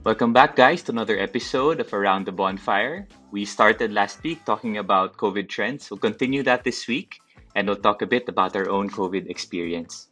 Welcome 0.00 0.32
back, 0.32 0.56
guys, 0.56 0.80
to 0.88 0.96
another 0.96 1.20
episode 1.20 1.76
of 1.76 1.92
Around 1.92 2.24
the 2.24 2.32
Bonfire. 2.32 3.04
We 3.36 3.44
started 3.44 3.92
last 3.92 4.24
week 4.24 4.40
talking 4.48 4.80
about 4.80 5.20
COVID 5.20 5.52
trends. 5.52 5.92
We'll 5.92 6.00
continue 6.00 6.40
that 6.48 6.64
this 6.64 6.88
week, 6.88 7.20
and 7.52 7.68
we'll 7.68 7.84
talk 7.84 8.00
a 8.00 8.08
bit 8.08 8.24
about 8.24 8.56
our 8.56 8.72
own 8.72 8.88
COVID 8.88 9.28
experience. 9.28 10.08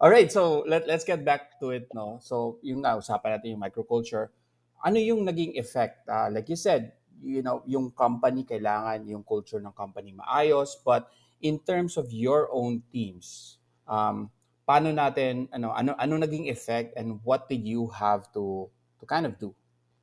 All 0.00 0.08
right, 0.08 0.32
so 0.32 0.64
let, 0.64 0.88
let's 0.88 1.04
get 1.04 1.28
back 1.28 1.60
to 1.60 1.76
it, 1.76 1.92
no? 1.92 2.16
So, 2.24 2.56
yung 2.64 2.88
nga, 2.88 2.96
usapan 2.96 3.36
natin 3.36 3.52
yung 3.52 3.60
microculture. 3.60 4.32
Ano 4.80 4.96
yung 4.96 5.28
naging 5.28 5.60
effect? 5.60 6.08
Uh, 6.08 6.32
like 6.32 6.48
you 6.48 6.56
said, 6.56 6.96
you 7.20 7.44
know, 7.44 7.60
yung 7.68 7.92
company, 7.92 8.48
kailangan 8.48 9.04
yung 9.12 9.28
culture 9.28 9.60
ng 9.60 9.76
company 9.76 10.16
maayos. 10.16 10.80
But 10.80 11.12
in 11.44 11.60
terms 11.60 12.00
of 12.00 12.08
your 12.08 12.48
own 12.48 12.80
teams, 12.88 13.60
um, 13.84 14.32
paano 14.64 14.88
natin, 14.88 15.52
ano, 15.52 15.76
ano, 15.76 15.92
ano 16.00 16.16
naging 16.16 16.48
effect 16.48 16.96
and 16.96 17.20
what 17.28 17.44
did 17.52 17.68
you 17.68 17.92
have 17.92 18.32
to 18.32 18.72
to 19.00 19.06
kind 19.06 19.26
of 19.26 19.38
do? 19.38 19.54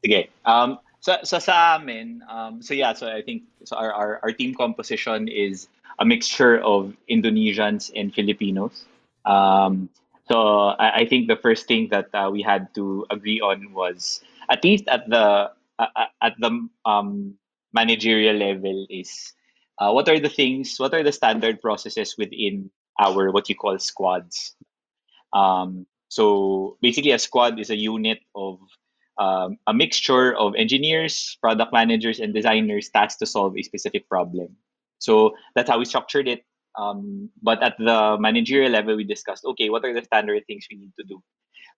Okay. 0.06 0.30
Um, 0.46 0.80
so, 1.00 1.18
so 1.24 1.40
sa 1.40 1.78
amin, 1.78 2.24
um, 2.30 2.62
so 2.62 2.74
yeah, 2.74 2.94
so 2.94 3.08
I 3.08 3.22
think 3.22 3.44
so 3.64 3.78
our, 3.78 3.94
our, 3.94 4.20
our 4.24 4.32
team 4.32 4.56
composition 4.56 5.28
is 5.28 5.68
a 6.00 6.06
mixture 6.06 6.60
of 6.60 6.98
Indonesians 7.10 7.92
and 7.96 8.14
Filipinos. 8.14 8.86
Um, 9.26 9.90
so 10.28 10.74
I, 10.82 11.02
I 11.02 11.06
think 11.06 11.28
the 11.28 11.36
first 11.36 11.68
thing 11.68 11.90
that 11.90 12.10
uh, 12.14 12.30
we 12.32 12.42
had 12.42 12.74
to 12.76 13.06
agree 13.12 13.40
on 13.40 13.74
was 13.74 14.22
at 14.50 14.64
least 14.64 14.88
at 14.88 15.10
the 15.10 15.52
uh, 15.78 16.06
at 16.22 16.34
the 16.40 16.68
um, 16.86 17.36
managerial 17.74 18.36
level 18.36 18.88
is 18.90 19.34
uh, 19.78 19.92
what 19.92 20.08
are 20.10 20.20
the 20.20 20.30
things, 20.30 20.76
what 20.80 20.94
are 20.94 21.04
the 21.04 21.12
standard 21.12 21.62
processes 21.62 22.16
within 22.18 22.72
our 23.00 23.32
what 23.32 23.50
you 23.50 23.56
call 23.56 23.78
squads. 23.78 24.56
Um, 25.34 25.86
so 26.08 26.78
basically, 26.82 27.12
a 27.12 27.20
squad 27.20 27.60
is 27.60 27.70
a 27.70 27.76
unit 27.76 28.20
of 28.34 28.60
um, 29.18 29.58
a 29.68 29.74
mixture 29.74 30.36
of 30.36 30.56
engineers, 30.56 31.38
product 31.42 31.72
managers, 31.72 32.20
and 32.20 32.34
designers 32.34 32.90
tasked 32.90 33.20
to 33.20 33.26
solve 33.26 33.58
a 33.58 33.64
specific 33.64 34.08
problem. 34.10 34.56
So 35.00 35.36
that's 35.56 35.70
how 35.70 35.80
we 35.80 35.86
structured 35.86 36.28
it. 36.28 36.44
Um, 36.78 37.30
but 37.42 37.64
at 37.64 37.78
the 37.78 38.18
managerial 38.20 38.72
level, 38.72 38.98
we 38.98 39.06
discussed 39.06 39.46
okay, 39.46 39.70
what 39.70 39.86
are 39.86 39.94
the 39.94 40.04
standard 40.04 40.44
things 40.48 40.68
we 40.70 40.78
need 40.78 40.92
to 41.00 41.06
do? 41.06 41.24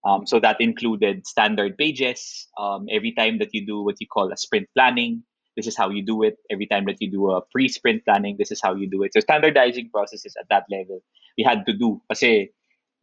Um, 0.06 0.26
so 0.26 0.40
that 0.40 0.62
included 0.62 1.26
standard 1.28 1.78
pages. 1.78 2.48
Um, 2.58 2.88
every 2.90 3.12
time 3.12 3.40
that 3.40 3.54
you 3.54 3.66
do 3.66 3.84
what 3.84 4.00
you 4.00 4.08
call 4.08 4.32
a 4.32 4.38
sprint 4.38 4.68
planning, 4.76 5.24
this 5.56 5.68
is 5.68 5.76
how 5.76 5.90
you 5.90 6.06
do 6.06 6.24
it. 6.24 6.38
Every 6.50 6.68
time 6.68 6.86
that 6.86 6.98
you 7.02 7.10
do 7.12 7.32
a 7.32 7.42
pre-sprint 7.42 8.06
planning, 8.06 8.38
this 8.38 8.52
is 8.52 8.62
how 8.62 8.76
you 8.76 8.90
do 8.90 9.04
it. 9.04 9.14
So 9.14 9.20
standardizing 9.20 9.90
processes 9.90 10.36
at 10.40 10.48
that 10.50 10.66
level, 10.72 11.02
we 11.38 11.44
had 11.44 11.66
to 11.66 11.74
do. 11.74 12.02
Kasi 12.10 12.54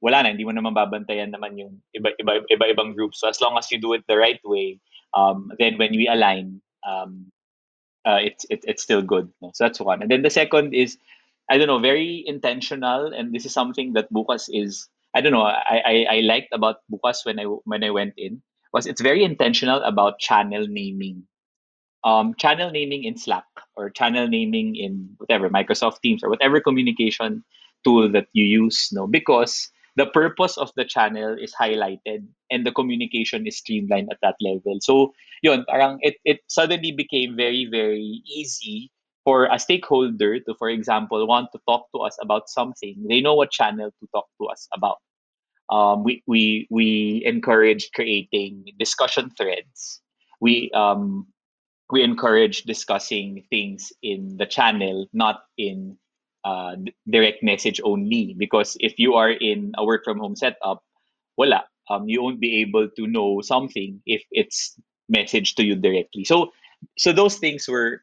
wala 0.00 0.22
na, 0.22 0.30
hindi 0.30 0.44
mo 0.44 0.52
naman 0.52 0.74
babantayan 0.74 1.32
naman 1.32 1.58
yung 1.58 1.80
iba, 1.96 2.12
iba, 2.20 2.44
iba-ibang 2.50 2.94
groups. 2.94 3.20
So 3.20 3.28
as 3.28 3.40
long 3.40 3.56
as 3.58 3.70
you 3.70 3.80
do 3.80 3.92
it 3.94 4.04
the 4.08 4.16
right 4.16 4.40
way, 4.44 4.80
um, 5.14 5.50
then 5.58 5.78
when 5.78 5.92
we 5.92 6.08
align, 6.08 6.60
um, 6.86 7.30
uh, 8.04 8.20
it's 8.20 8.44
it, 8.50 8.64
it's 8.68 8.82
still 8.82 9.00
good. 9.00 9.32
So 9.52 9.64
that's 9.64 9.80
one. 9.80 10.02
And 10.02 10.10
then 10.10 10.22
the 10.22 10.30
second 10.30 10.74
is, 10.74 10.98
I 11.48 11.56
don't 11.56 11.68
know, 11.68 11.80
very 11.80 12.22
intentional, 12.26 13.12
and 13.12 13.32
this 13.32 13.46
is 13.46 13.52
something 13.52 13.94
that 13.94 14.12
Bukas 14.12 14.48
is. 14.52 14.88
I 15.14 15.20
don't 15.20 15.32
know. 15.32 15.46
I, 15.46 15.80
I, 15.86 15.96
I 16.10 16.20
liked 16.20 16.50
about 16.52 16.82
Bukas 16.90 17.24
when 17.24 17.38
I 17.38 17.44
when 17.44 17.84
I 17.84 17.90
went 17.90 18.14
in 18.18 18.42
was 18.74 18.86
it's 18.90 19.00
very 19.00 19.22
intentional 19.22 19.80
about 19.86 20.18
channel 20.18 20.66
naming. 20.68 21.22
Um, 22.02 22.34
channel 22.34 22.70
naming 22.70 23.04
in 23.04 23.16
Slack 23.16 23.46
or 23.76 23.88
channel 23.88 24.28
naming 24.28 24.76
in 24.76 25.14
whatever 25.16 25.48
Microsoft 25.48 26.02
Teams 26.02 26.22
or 26.22 26.28
whatever 26.28 26.60
communication 26.60 27.44
tool 27.84 28.10
that 28.12 28.26
you 28.34 28.44
use. 28.44 28.90
No, 28.92 29.06
because 29.06 29.70
the 29.96 30.06
purpose 30.06 30.56
of 30.58 30.70
the 30.76 30.84
channel 30.84 31.36
is 31.38 31.54
highlighted 31.54 32.26
and 32.50 32.66
the 32.66 32.72
communication 32.72 33.46
is 33.46 33.58
streamlined 33.58 34.08
at 34.10 34.18
that 34.22 34.34
level. 34.40 34.78
So, 34.80 35.12
yun, 35.42 35.64
parang 35.68 35.98
it, 36.02 36.16
it 36.24 36.40
suddenly 36.48 36.92
became 36.92 37.36
very, 37.36 37.66
very 37.70 38.22
easy 38.26 38.90
for 39.24 39.46
a 39.46 39.58
stakeholder 39.58 40.40
to, 40.40 40.54
for 40.58 40.68
example, 40.68 41.26
want 41.26 41.48
to 41.52 41.60
talk 41.66 41.86
to 41.94 42.00
us 42.02 42.16
about 42.20 42.48
something. 42.48 42.94
They 43.08 43.20
know 43.20 43.34
what 43.34 43.50
channel 43.50 43.90
to 43.90 44.08
talk 44.12 44.26
to 44.40 44.46
us 44.48 44.68
about. 44.74 44.98
Um, 45.70 46.04
we, 46.04 46.22
we, 46.26 46.66
we 46.70 47.22
encourage 47.24 47.90
creating 47.94 48.66
discussion 48.78 49.30
threads. 49.30 50.02
We, 50.40 50.70
um, 50.74 51.26
we 51.90 52.02
encourage 52.02 52.64
discussing 52.64 53.44
things 53.48 53.92
in 54.02 54.36
the 54.36 54.46
channel, 54.46 55.06
not 55.12 55.44
in 55.56 55.96
uh, 56.44 56.76
direct 57.08 57.42
message 57.42 57.80
only 57.84 58.34
because 58.38 58.76
if 58.80 58.98
you 58.98 59.14
are 59.14 59.30
in 59.30 59.72
a 59.76 59.84
work 59.84 60.04
from 60.04 60.18
home 60.18 60.36
setup, 60.36 60.84
wala. 61.36 61.64
Um, 61.90 62.08
you 62.08 62.22
won't 62.22 62.40
be 62.40 62.62
able 62.62 62.88
to 62.96 63.06
know 63.06 63.42
something 63.42 64.00
if 64.06 64.24
it's 64.30 64.76
messaged 65.12 65.56
to 65.56 65.64
you 65.64 65.76
directly. 65.76 66.24
So, 66.24 66.52
so 66.96 67.12
those 67.12 67.36
things 67.36 67.68
were 67.68 68.00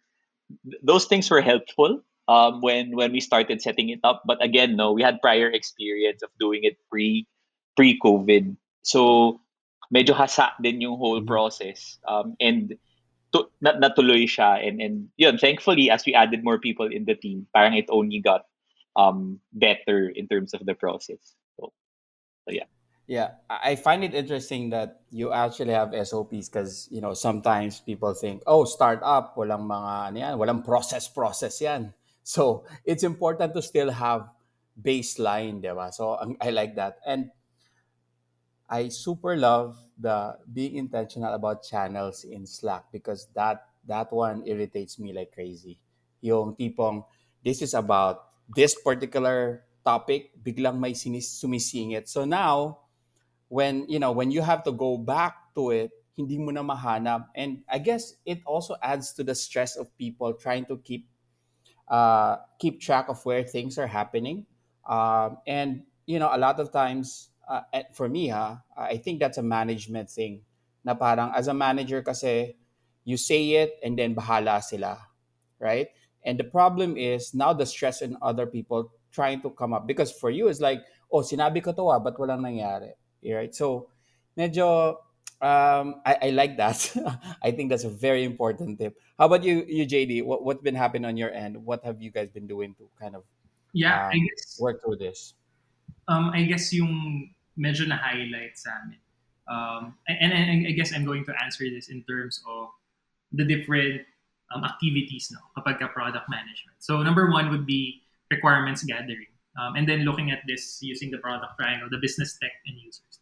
those 0.84 1.06
things 1.06 1.32
were 1.32 1.42
helpful 1.42 2.02
um, 2.28 2.62
when 2.62 2.96
when 2.96 3.12
we 3.12 3.20
started 3.22 3.62
setting 3.62 3.90
it 3.90 4.00
up. 4.04 4.24
But 4.26 4.44
again, 4.44 4.76
no, 4.76 4.92
we 4.92 5.02
had 5.02 5.22
prior 5.22 5.50
experience 5.50 6.22
of 6.22 6.30
doing 6.40 6.62
it 6.64 6.78
pre 6.90 7.26
pre 7.76 7.98
COVID. 7.98 8.56
So 8.84 9.42
medyo 9.94 10.14
hasa 10.14 10.54
din 10.62 10.82
yung 10.82 10.98
whole 10.98 11.20
mm-hmm. 11.20 11.30
process. 11.30 11.98
Um, 12.08 12.36
and 12.40 12.78
to, 13.34 13.48
nat 13.62 13.80
natuloy 13.80 14.28
siya 14.28 14.60
and 14.60 14.82
and 14.82 15.08
yun 15.18 15.38
thankfully 15.38 15.90
as 15.90 16.06
we 16.06 16.14
added 16.14 16.44
more 16.44 16.60
people 16.60 16.88
in 16.88 17.06
the 17.06 17.16
team 17.16 17.48
parang 17.56 17.74
it 17.74 17.88
only 17.90 18.20
got 18.20 18.48
um 18.96 19.40
better 19.56 20.12
in 20.12 20.28
terms 20.28 20.54
of 20.54 20.66
the 20.68 20.76
process. 20.76 21.36
So, 21.56 21.72
so 22.46 22.50
yeah. 22.52 22.68
Yeah 23.08 23.44
i 23.50 23.76
find 23.76 24.08
it 24.08 24.16
interesting 24.16 24.72
that 24.72 25.04
you 25.12 25.36
actually 25.36 25.76
have 25.76 25.92
sops 26.08 26.48
because 26.48 26.88
you 26.92 27.04
know 27.04 27.12
sometimes 27.12 27.84
people 27.84 28.16
think 28.16 28.40
oh 28.48 28.64
startup 28.64 29.36
walang 29.36 29.68
mga 29.68 29.92
ano 30.08 30.18
yan 30.20 30.34
walang 30.40 30.64
process 30.64 31.12
process 31.12 31.60
yan. 31.60 31.92
So 32.24 32.64
it's 32.88 33.04
important 33.04 33.52
to 33.58 33.62
still 33.66 33.92
have 33.92 34.32
baseline 34.80 35.60
diba 35.60 35.92
so 35.92 36.16
i 36.40 36.56
like 36.56 36.80
that. 36.80 37.04
And 37.04 37.36
I 38.72 38.88
super 38.88 39.36
love 39.36 39.76
the 40.00 40.40
being 40.48 40.80
intentional 40.80 41.36
about 41.36 41.68
channels 41.68 42.24
in 42.24 42.48
Slack 42.48 42.88
because 42.96 43.28
that 43.36 43.68
that 43.84 44.08
one 44.16 44.48
irritates 44.48 44.96
me 44.96 45.12
like 45.12 45.36
crazy. 45.36 45.84
Yung 46.24 46.56
tipong 46.56 47.04
this 47.44 47.60
is 47.60 47.76
about 47.76 48.32
this 48.48 48.72
particular 48.80 49.68
topic, 49.84 50.32
biglang 50.40 50.80
may 50.80 50.96
sinis 50.96 51.36
sumisingit. 51.36 52.08
So 52.08 52.24
now 52.24 52.88
when 53.52 53.84
you 53.92 54.00
know 54.00 54.16
when 54.16 54.32
you 54.32 54.40
have 54.40 54.64
to 54.64 54.72
go 54.72 54.96
back 54.96 55.52
to 55.60 55.76
it, 55.76 55.92
hindi 56.16 56.40
mo 56.40 56.56
na 56.56 56.64
mahanap. 56.64 57.28
And 57.36 57.68
I 57.68 57.84
guess 57.84 58.16
it 58.24 58.40
also 58.48 58.80
adds 58.80 59.12
to 59.20 59.28
the 59.28 59.36
stress 59.36 59.76
of 59.76 59.92
people 60.00 60.32
trying 60.40 60.64
to 60.72 60.80
keep 60.80 61.12
uh, 61.92 62.40
keep 62.56 62.80
track 62.80 63.12
of 63.12 63.20
where 63.28 63.44
things 63.44 63.76
are 63.76 63.92
happening. 63.92 64.48
Um, 64.88 65.44
and 65.44 65.84
you 66.08 66.24
know, 66.24 66.32
a 66.32 66.40
lot 66.40 66.60
of 66.64 66.72
times 66.72 67.31
uh, 67.52 67.84
for 67.92 68.08
me 68.08 68.30
ha, 68.30 68.64
I 68.78 68.98
think 68.98 69.20
that's 69.20 69.38
a 69.38 69.44
management 69.44 70.10
thing. 70.10 70.42
Na 70.84 70.96
parang 70.96 71.36
as 71.36 71.48
a 71.48 71.54
manager 71.54 72.02
kasi 72.02 72.56
you 73.04 73.18
say 73.18 73.62
it 73.62 73.78
and 73.84 74.00
then 74.00 74.16
bahala 74.16 74.64
sila, 74.64 74.98
right? 75.60 75.92
And 76.24 76.40
the 76.40 76.48
problem 76.48 76.96
is 76.98 77.34
now 77.36 77.54
the 77.54 77.66
stress 77.66 78.02
in 78.02 78.18
other 78.22 78.48
people 78.48 78.90
trying 79.12 79.42
to 79.42 79.52
come 79.52 79.74
up 79.74 79.86
because 79.86 80.12
for 80.12 80.32
you 80.32 80.48
it's 80.48 80.64
like, 80.64 80.82
oh, 81.12 81.22
sinabi 81.22 81.62
ko 81.62 81.76
to 81.76 81.92
ah, 81.92 82.00
but 82.00 82.18
walang 82.18 82.42
nangyari, 82.42 82.96
right? 83.22 83.54
So 83.54 83.92
medyo 84.40 84.98
um, 85.42 86.02
I, 86.06 86.18
I 86.22 86.30
like 86.32 86.58
that. 86.58 86.80
I 87.44 87.52
think 87.52 87.70
that's 87.70 87.84
a 87.84 87.92
very 87.92 88.24
important 88.24 88.80
tip. 88.80 88.96
How 89.20 89.26
about 89.26 89.44
you, 89.44 89.66
you 89.68 89.86
JD? 89.86 90.24
What 90.24 90.42
what's 90.46 90.64
been 90.64 90.78
happening 90.78 91.06
on 91.06 91.18
your 91.18 91.34
end? 91.34 91.60
What 91.62 91.84
have 91.84 92.02
you 92.02 92.10
guys 92.10 92.30
been 92.30 92.48
doing 92.48 92.74
to 92.80 92.90
kind 92.98 93.14
of 93.14 93.26
yeah, 93.74 94.08
um, 94.08 94.14
I 94.14 94.18
guess, 94.18 94.58
work 94.58 94.82
through 94.82 94.98
this? 94.98 95.34
um, 96.08 96.32
I 96.34 96.44
guess 96.44 96.74
yung 96.74 97.30
medyo 97.62 97.86
na-highlight 97.86 98.58
sa 98.58 98.74
amin. 98.82 98.98
Um, 99.46 99.94
and, 100.10 100.34
and, 100.34 100.68
I 100.68 100.72
guess 100.72 100.94
I'm 100.94 101.06
going 101.06 101.26
to 101.26 101.34
answer 101.44 101.70
this 101.70 101.90
in 101.90 102.02
terms 102.10 102.42
of 102.50 102.74
the 103.32 103.46
different 103.46 104.02
um, 104.54 104.64
activities 104.64 105.30
no, 105.30 105.40
kapag 105.54 105.80
ka 105.80 105.88
product 105.94 106.26
management. 106.30 106.78
So 106.80 107.04
number 107.04 107.30
one 107.30 107.50
would 107.54 107.66
be 107.66 108.02
requirements 108.30 108.84
gathering. 108.84 109.30
Um, 109.60 109.76
and 109.76 109.88
then 109.88 110.08
looking 110.08 110.32
at 110.32 110.42
this 110.48 110.80
using 110.82 111.12
the 111.12 111.18
product 111.20 111.60
triangle, 111.60 111.90
the 111.92 112.00
business 112.00 112.38
tech 112.42 112.52
and 112.66 112.80
users. 112.80 113.20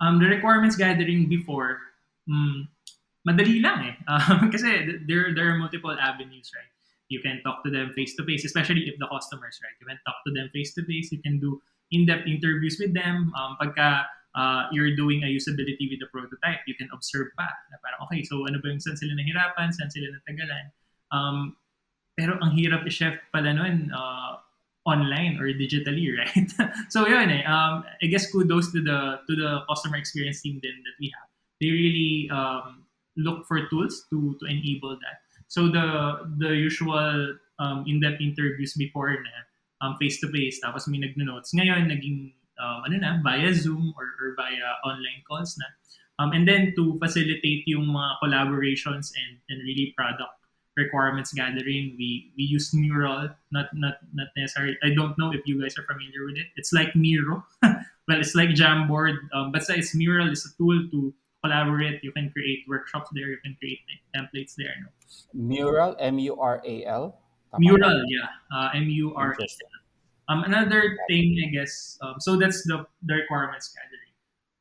Um, 0.00 0.18
the 0.18 0.26
requirements 0.26 0.76
gathering 0.76 1.28
before, 1.28 1.78
um, 2.30 2.68
madali 3.26 3.62
lang 3.62 3.90
eh. 3.90 3.96
Um, 4.08 4.50
kasi 4.52 5.00
there, 5.06 5.34
there 5.34 5.50
are 5.50 5.58
multiple 5.58 5.96
avenues, 5.98 6.50
right? 6.54 6.70
You 7.08 7.20
can 7.20 7.42
talk 7.42 7.64
to 7.64 7.70
them 7.70 7.92
face 7.94 8.14
to 8.16 8.24
face, 8.24 8.44
especially 8.44 8.86
if 8.86 8.98
the 8.98 9.08
customers, 9.10 9.58
right? 9.62 9.74
You 9.80 9.86
can 9.86 9.98
talk 10.06 10.22
to 10.26 10.32
them 10.32 10.50
face 10.54 10.74
to 10.74 10.84
face. 10.84 11.10
You 11.10 11.20
can 11.20 11.38
do 11.38 11.60
in-depth 11.92 12.26
interviews 12.26 12.76
with 12.80 12.94
them. 12.94 13.32
Um, 13.36 13.56
pagka 13.60 14.04
uh, 14.34 14.62
you're 14.72 14.94
doing 14.96 15.22
a 15.22 15.30
usability 15.30 15.90
with 15.90 16.00
the 16.00 16.08
prototype, 16.12 16.60
you 16.66 16.74
can 16.74 16.88
observe 16.92 17.28
pa. 17.36 17.46
Na 17.70 17.78
parang, 17.82 18.00
okay, 18.08 18.22
so 18.24 18.46
ano 18.46 18.58
ba 18.62 18.68
yung 18.70 18.82
saan 18.82 18.96
sila 18.96 19.14
nahirapan, 19.14 19.70
saan 19.70 19.90
sila 19.90 20.10
natagalan. 20.10 20.64
Um, 21.14 21.36
pero 22.18 22.38
ang 22.42 22.54
hirap 22.54 22.86
i-chef 22.86 23.18
pala 23.34 23.54
nun 23.54 23.90
uh, 23.90 24.38
online 24.86 25.38
or 25.38 25.50
digitally, 25.54 26.10
right? 26.18 26.50
so 26.92 27.06
yun 27.06 27.30
eh, 27.30 27.42
um, 27.46 27.82
I 28.02 28.06
guess 28.06 28.30
kudos 28.30 28.70
to 28.72 28.82
the 28.82 29.22
to 29.26 29.32
the 29.34 29.66
customer 29.66 29.98
experience 29.98 30.42
team 30.42 30.60
then 30.62 30.78
that 30.84 30.96
we 30.98 31.10
have. 31.14 31.28
they 31.60 31.70
really 31.70 32.30
um, 32.30 32.84
look 33.16 33.46
for 33.46 33.66
tools 33.68 34.06
to 34.10 34.36
to 34.40 34.44
enable 34.46 34.98
that. 35.00 35.22
So 35.48 35.68
the 35.68 36.26
the 36.38 36.52
usual 36.52 37.38
um, 37.58 37.84
in-depth 37.86 38.20
interviews 38.20 38.74
before 38.74 39.14
na 39.14 39.34
um, 39.84 40.00
face-to-face, 40.00 40.64
tapos 40.64 40.88
may 40.88 40.96
nagno-notes. 40.96 41.52
Ngayon, 41.52 41.92
naging 41.92 42.32
um, 42.56 42.88
ano 42.88 42.96
na, 42.96 43.20
via 43.20 43.52
Zoom 43.52 43.92
or, 44.00 44.16
or 44.16 44.32
via 44.40 44.80
online 44.88 45.20
calls 45.28 45.60
na. 45.60 45.68
Um, 46.16 46.32
and 46.32 46.48
then 46.48 46.72
to 46.78 46.96
facilitate 47.02 47.66
yung 47.68 47.90
mga 47.90 48.22
collaborations 48.22 49.12
and, 49.12 49.42
and 49.50 49.58
really 49.66 49.92
product 49.92 50.32
requirements 50.76 51.32
gathering, 51.32 51.94
we 51.98 52.30
we 52.38 52.44
use 52.46 52.70
Mural, 52.74 53.30
not 53.50 53.66
not 53.74 53.98
not 54.14 54.30
necessarily. 54.36 54.78
I 54.82 54.94
don't 54.94 55.18
know 55.18 55.34
if 55.34 55.42
you 55.46 55.60
guys 55.60 55.74
are 55.78 55.86
familiar 55.86 56.26
with 56.26 56.38
it. 56.38 56.46
It's 56.56 56.72
like 56.72 56.94
Miro. 56.94 57.42
well, 57.62 58.18
it's 58.18 58.34
like 58.34 58.50
Jamboard, 58.54 59.18
um, 59.34 59.50
but 59.50 59.66
it's 59.68 59.94
Mural 59.94 60.30
is 60.30 60.46
a 60.46 60.50
tool 60.58 60.86
to 60.90 61.14
collaborate. 61.42 62.02
You 62.02 62.12
can 62.12 62.30
create 62.30 62.62
workshops 62.68 63.10
there. 63.14 63.30
You 63.30 63.38
can 63.42 63.56
create 63.58 63.82
templates 64.14 64.54
there. 64.54 64.74
No? 64.82 64.88
Mural, 65.34 65.96
M 65.98 66.18
U 66.18 66.38
R 66.38 66.62
A 66.64 66.84
L. 66.86 67.18
Mural, 67.58 68.02
yeah, 68.10 68.34
uh, 68.50 68.70
M 68.74 68.90
U 68.90 69.14
R. 69.14 69.34
Um, 70.28 70.44
another 70.44 70.96
thing, 71.08 71.36
I 71.44 71.48
guess. 71.52 71.98
Um, 72.00 72.16
so 72.18 72.36
that's 72.36 72.64
the 72.64 72.86
the 73.04 73.14
requirements 73.14 73.72
gathering. 73.72 74.14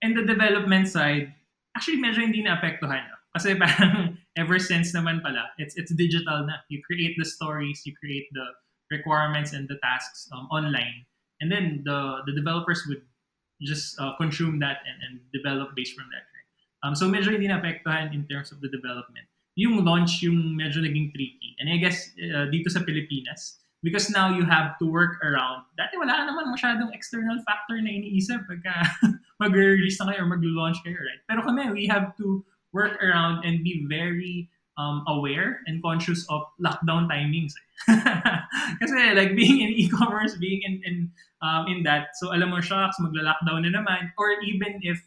And 0.03 0.11
the 0.17 0.27
development 0.27 0.91
side, 0.91 1.31
actually, 1.77 2.03
medyo 2.03 2.27
hindi 2.27 2.43
na-apektuhan. 2.43 3.07
No? 3.07 3.17
Kasi 3.33 3.55
parang 3.61 4.19
ever 4.35 4.59
since 4.59 4.91
naman 4.91 5.23
pala, 5.23 5.55
it's 5.57 5.79
it's 5.79 5.95
digital 5.95 6.43
na. 6.43 6.59
You 6.67 6.83
create 6.83 7.15
the 7.15 7.25
stories, 7.25 7.87
you 7.87 7.95
create 7.95 8.27
the 8.35 8.45
requirements 8.91 9.55
and 9.55 9.65
the 9.71 9.79
tasks 9.79 10.27
um, 10.35 10.51
online. 10.51 11.07
And 11.39 11.47
then 11.47 11.87
the 11.87 12.27
the 12.27 12.35
developers 12.35 12.83
would 12.91 13.01
just 13.63 13.95
uh, 13.95 14.13
consume 14.19 14.59
that 14.59 14.83
and, 14.83 14.97
and 14.99 15.13
develop 15.31 15.71
based 15.79 15.95
from 15.95 16.11
that. 16.11 16.27
Right? 16.27 16.49
Um, 16.83 16.93
so 16.99 17.07
medyo 17.07 17.31
hindi 17.31 17.47
na-apektuhan 17.47 18.11
in 18.11 18.27
terms 18.27 18.51
of 18.51 18.59
the 18.59 18.67
development. 18.67 19.23
Yung 19.55 19.79
launch 19.87 20.19
yung 20.19 20.59
medyo 20.59 20.83
naging 20.83 21.15
tricky. 21.15 21.55
And 21.63 21.71
I 21.71 21.79
guess 21.79 22.11
uh, 22.19 22.51
dito 22.51 22.67
sa 22.67 22.83
Pilipinas, 22.83 23.62
because 23.83 24.09
now 24.09 24.31
you 24.31 24.47
have 24.47 24.79
to 24.79 24.87
work 24.87 25.19
around. 25.21 25.67
Dati 25.75 25.99
wala 25.99 26.15
ka 26.15 26.23
naman 26.31 26.47
masyadong 26.55 26.95
external 26.95 27.37
factor 27.43 27.75
na 27.83 27.91
iniisip 27.91 28.47
pagka 28.47 28.89
mag-release 29.43 29.99
na 29.99 30.09
kayo 30.09 30.23
or 30.23 30.31
mag-launch 30.31 30.79
kayo, 30.87 30.95
right? 30.95 31.21
Pero 31.27 31.43
kami, 31.43 31.69
we 31.75 31.83
have 31.85 32.15
to 32.15 32.41
work 32.71 32.95
around 33.03 33.43
and 33.43 33.61
be 33.61 33.83
very 33.85 34.47
um, 34.79 35.03
aware 35.05 35.61
and 35.67 35.83
conscious 35.83 36.25
of 36.31 36.47
lockdown 36.57 37.05
timings. 37.11 37.53
Kasi 38.81 39.13
like 39.13 39.35
being 39.35 39.61
in 39.61 39.75
e-commerce, 39.75 40.39
being 40.39 40.63
in 40.63 40.81
in 40.87 40.95
um, 41.43 41.67
in 41.67 41.83
that, 41.83 42.15
so 42.15 42.31
alam 42.31 42.49
mo 42.55 42.63
shocks, 42.63 42.97
magla-lockdown 43.03 43.67
na 43.67 43.71
naman 43.75 44.09
or 44.15 44.39
even 44.47 44.79
if 44.81 45.03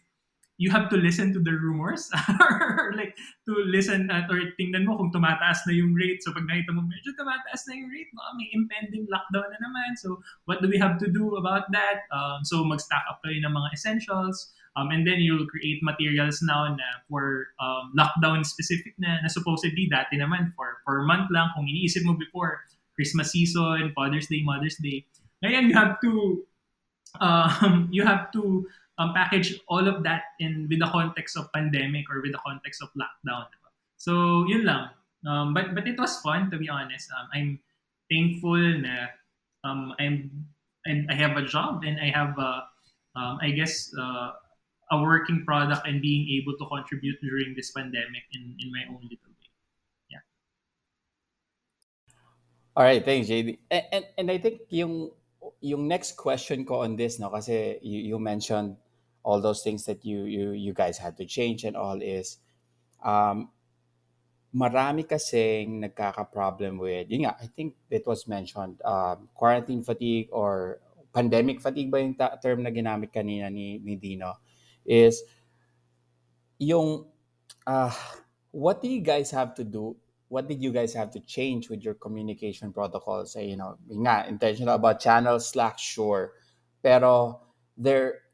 you 0.56 0.72
have 0.72 0.88
to 0.88 0.96
listen 0.96 1.32
to 1.32 1.40
the 1.40 1.52
rumors 1.52 2.08
or 2.40 2.92
like 2.96 3.16
to 3.44 3.52
listen 3.68 4.08
at 4.08 4.24
or 4.32 4.40
tingnan 4.56 4.88
mo 4.88 4.96
kung 4.96 5.12
tumataas 5.12 5.68
na 5.68 5.76
yung 5.76 5.92
rate. 5.92 6.24
So 6.24 6.32
pag 6.32 6.48
nakita 6.48 6.72
mo 6.72 6.80
medyo 6.88 7.12
tumataas 7.12 7.68
na 7.68 7.76
yung 7.76 7.92
rate, 7.92 8.08
no, 8.16 8.24
may 8.40 8.48
impending 8.56 9.04
lockdown 9.12 9.52
na 9.52 9.60
naman. 9.60 10.00
So 10.00 10.24
what 10.48 10.64
do 10.64 10.68
we 10.72 10.80
have 10.80 10.96
to 11.04 11.12
do 11.12 11.36
about 11.36 11.68
that? 11.76 12.08
Um, 12.08 12.40
so 12.44 12.64
mag-stack 12.64 13.04
up 13.04 13.20
kayo 13.20 13.36
ng 13.44 13.52
mga 13.52 13.68
essentials. 13.76 14.56
Um, 14.76 14.92
and 14.92 15.08
then 15.08 15.24
you'll 15.24 15.48
create 15.48 15.80
materials 15.80 16.44
now 16.44 16.68
na 16.68 16.88
for 17.08 17.48
um, 17.60 17.92
lockdown 17.96 18.44
specific 18.44 18.92
na, 19.00 19.24
na 19.24 19.28
supposedly 19.28 19.88
dati 19.88 20.20
naman 20.20 20.52
for, 20.52 20.84
for 20.84 21.00
month 21.04 21.32
lang 21.32 21.48
kung 21.56 21.64
iniisip 21.64 22.04
mo 22.04 22.12
before 22.12 22.60
Christmas 22.96 23.32
season, 23.32 23.92
Father's 23.96 24.28
Day, 24.28 24.44
Mother's 24.44 24.76
Day. 24.80 25.04
Ngayon, 25.44 25.68
you 25.68 25.76
have 25.76 25.96
to 26.00 26.12
um, 27.20 27.88
you 27.88 28.04
have 28.04 28.28
to 28.32 28.68
um, 28.98 29.12
package 29.14 29.60
all 29.68 29.86
of 29.86 30.02
that 30.02 30.36
in 30.40 30.66
with 30.68 30.80
the 30.80 30.88
context 30.88 31.36
of 31.36 31.52
pandemic 31.52 32.08
or 32.10 32.22
with 32.22 32.32
the 32.32 32.42
context 32.44 32.82
of 32.82 32.88
lockdown. 32.96 33.46
So, 33.96 34.44
yun 34.48 34.64
lang. 34.64 34.90
Um, 35.26 35.54
but 35.54 35.74
but 35.74 35.88
it 35.88 35.98
was 35.98 36.20
fun 36.20 36.50
to 36.50 36.58
be 36.58 36.68
honest. 36.68 37.10
Um, 37.12 37.26
I'm 37.34 37.50
thankful 38.08 38.60
na 38.80 39.10
um, 39.64 39.92
I'm 39.98 40.46
and 40.86 41.10
I 41.10 41.14
have 41.14 41.36
a 41.36 41.44
job 41.44 41.82
and 41.84 41.98
I 42.00 42.08
have 42.14 42.38
a, 42.38 42.62
um, 43.18 43.38
I 43.42 43.50
guess 43.50 43.90
uh, 43.98 44.30
a 44.92 45.02
working 45.02 45.44
product 45.44 45.86
and 45.86 46.00
being 46.00 46.30
able 46.40 46.56
to 46.58 46.64
contribute 46.70 47.18
during 47.20 47.54
this 47.56 47.72
pandemic 47.72 48.22
in, 48.32 48.54
in 48.58 48.70
my 48.70 48.86
own 48.88 49.02
little 49.02 49.34
way. 49.34 49.50
Yeah. 50.08 50.22
All 52.76 52.84
right, 52.84 53.04
thanks, 53.04 53.28
JD. 53.28 53.58
And, 53.70 53.84
and, 53.92 54.04
and 54.18 54.30
I 54.30 54.38
think 54.38 54.60
yung 54.70 55.10
yung 55.60 55.88
next 55.88 56.16
question 56.16 56.64
ko 56.64 56.82
on 56.82 56.96
this, 56.96 57.18
no, 57.18 57.30
kasi 57.30 57.78
you, 57.82 58.14
you 58.14 58.18
mentioned 58.18 58.76
all 59.26 59.42
those 59.42 59.66
things 59.66 59.82
that 59.90 60.06
you 60.06 60.22
you 60.30 60.54
you 60.54 60.70
guys 60.70 61.02
had 61.02 61.18
to 61.18 61.26
change 61.26 61.66
and 61.66 61.74
all 61.74 61.98
is 61.98 62.38
um 63.02 63.50
marami 64.56 65.04
kasing 65.04 65.84
nagkaka-problem 65.84 66.80
with, 66.80 67.12
yun 67.12 67.28
nga, 67.28 67.36
I 67.36 67.44
think 67.44 67.76
it 67.92 68.08
was 68.08 68.24
mentioned, 68.24 68.80
um, 68.88 69.28
quarantine 69.36 69.84
fatigue 69.84 70.32
or 70.32 70.80
pandemic 71.12 71.60
fatigue 71.60 71.92
ba 71.92 72.00
yung 72.00 72.16
ta- 72.16 72.40
term 72.40 72.64
na 72.64 72.72
ginamit 72.72 73.12
kanina 73.12 73.52
ni, 73.52 73.76
ni 73.84 74.00
Dino? 74.00 74.40
is 74.86 75.22
yung 76.58 77.04
uh, 77.66 77.92
what 78.52 78.80
do 78.80 78.88
you 78.88 79.02
guys 79.02 79.30
have 79.30 79.52
to 79.54 79.64
do? 79.64 79.96
What 80.28 80.48
did 80.48 80.62
you 80.62 80.72
guys 80.72 80.94
have 80.94 81.10
to 81.12 81.20
change 81.20 81.68
with 81.68 81.82
your 81.82 81.94
communication 81.94 82.72
protocols? 82.72 83.34
Say 83.34 83.50
you 83.50 83.58
know 83.58 83.76
nga, 83.90 84.24
intentional 84.28 84.74
about 84.74 85.02
channels 85.02 85.50
slack 85.50 85.78
sure 85.78 86.32
pero 86.82 87.42
there 87.76 88.25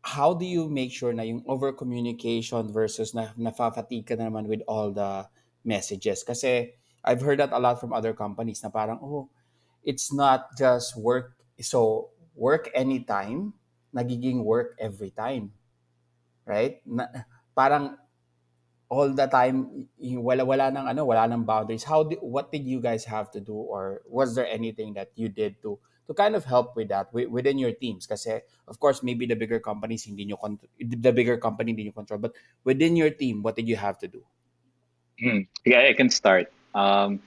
how 0.00 0.32
do 0.32 0.48
you 0.48 0.68
make 0.68 0.92
sure 0.92 1.12
na 1.12 1.22
yung 1.22 1.44
over 1.44 1.72
communication 1.72 2.72
versus 2.72 3.12
na 3.12 3.32
nafa-fatigue 3.36 4.08
ka 4.08 4.16
na 4.16 4.32
naman 4.32 4.48
with 4.48 4.64
all 4.64 4.90
the 4.92 5.28
messages 5.64 6.24
kasi 6.24 6.72
I've 7.04 7.20
heard 7.20 7.40
that 7.40 7.52
a 7.52 7.60
lot 7.60 7.80
from 7.80 7.92
other 7.92 8.12
companies 8.12 8.64
na 8.64 8.72
parang 8.72 9.00
oh 9.04 9.28
it's 9.84 10.12
not 10.12 10.56
just 10.56 10.96
work 10.96 11.36
so 11.60 12.12
work 12.32 12.72
anytime 12.72 13.52
nagiging 13.94 14.42
work 14.44 14.76
every 14.78 15.10
time. 15.10 15.52
Right? 16.46 16.82
Na, 16.86 17.06
parang 17.54 17.98
all 18.90 19.12
the 19.14 19.26
time 19.30 19.86
wala 20.02 20.42
wala 20.42 20.66
nang 20.70 20.90
ano 20.90 21.06
wala 21.06 21.22
nang 21.30 21.46
boundaries 21.46 21.86
how 21.86 22.02
did, 22.02 22.18
what 22.18 22.50
did 22.50 22.66
you 22.66 22.82
guys 22.82 23.06
have 23.06 23.30
to 23.30 23.38
do 23.38 23.54
or 23.54 24.02
was 24.10 24.34
there 24.34 24.50
anything 24.50 24.90
that 24.98 25.14
you 25.14 25.30
did 25.30 25.54
to 25.62 25.78
to 26.10 26.14
kind 26.18 26.34
of 26.34 26.42
help 26.42 26.74
with 26.74 26.90
that 26.90 27.06
within 27.14 27.54
your 27.54 27.70
teams 27.70 28.10
kasi 28.10 28.42
of 28.66 28.82
course 28.82 29.06
maybe 29.06 29.30
the 29.30 29.38
bigger 29.38 29.62
companies 29.62 30.02
hindi 30.02 30.26
nyo 30.26 30.36
the 30.82 31.14
bigger 31.14 31.38
company 31.38 31.70
hindi 31.70 31.86
nyo 31.86 31.94
control 31.94 32.18
but 32.18 32.34
within 32.66 32.98
your 32.98 33.14
team 33.14 33.46
what 33.46 33.54
did 33.54 33.70
you 33.70 33.78
have 33.78 33.94
to 33.94 34.10
do 34.10 34.18
hmm. 35.22 35.46
yeah 35.62 35.86
i 35.86 35.94
can 35.94 36.10
start 36.10 36.50
um, 36.74 37.22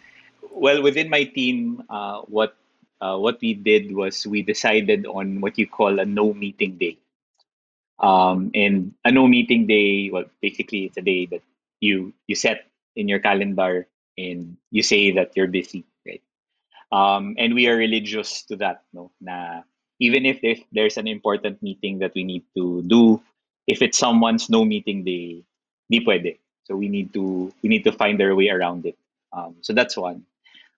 well 0.51 0.83
within 0.83 1.07
my 1.07 1.23
team 1.23 1.79
uh, 1.87 2.27
what 2.27 2.59
uh, 3.03 3.19
what 3.19 3.35
we 3.43 3.53
did 3.53 3.91
was 3.91 4.25
we 4.25 4.41
decided 4.41 5.05
on 5.05 5.41
what 5.43 5.59
you 5.59 5.67
call 5.67 5.99
a 5.99 6.05
no 6.05 6.33
meeting 6.33 6.79
day. 6.79 6.97
Um, 7.99 8.51
and 8.55 8.93
a 9.03 9.11
no 9.11 9.27
meeting 9.27 9.67
day, 9.67 10.09
well, 10.09 10.23
basically 10.41 10.85
it's 10.87 10.95
a 10.95 11.03
day 11.03 11.27
that 11.27 11.43
you 11.81 12.13
you 12.27 12.35
set 12.35 12.63
in 12.95 13.11
your 13.11 13.19
calendar 13.19 13.87
and 14.17 14.55
you 14.71 14.83
say 14.83 15.11
that 15.19 15.35
you're 15.35 15.51
busy? 15.51 15.83
Um, 16.93 17.33
and 17.41 17.57
we 17.57 17.65
are 17.65 17.75
religious 17.75 18.45
to 18.53 18.55
that, 18.61 18.85
no? 18.93 19.09
Na 19.17 19.65
even 19.97 20.25
if 20.25 20.41
there's, 20.41 20.61
there's 20.71 20.97
an 20.97 21.07
important 21.07 21.61
meeting 21.63 21.99
that 21.99 22.13
we 22.13 22.23
need 22.23 22.43
to 22.53 22.83
do, 22.83 23.21
if 23.65 23.81
it's 23.81 23.97
someone's 23.97 24.49
no 24.49 24.65
meeting 24.65 25.03
day, 25.03 25.41
di 25.89 26.05
pwede. 26.05 26.37
So 26.65 26.75
we 26.75 26.87
need 26.87 27.13
to 27.13 27.51
we 27.61 27.69
need 27.69 27.83
to 27.83 27.91
find 27.91 28.21
our 28.21 28.35
way 28.35 28.49
around 28.49 28.85
it. 28.85 28.97
Um, 29.33 29.55
so 29.61 29.73
that's 29.73 29.97
one. 29.97 30.23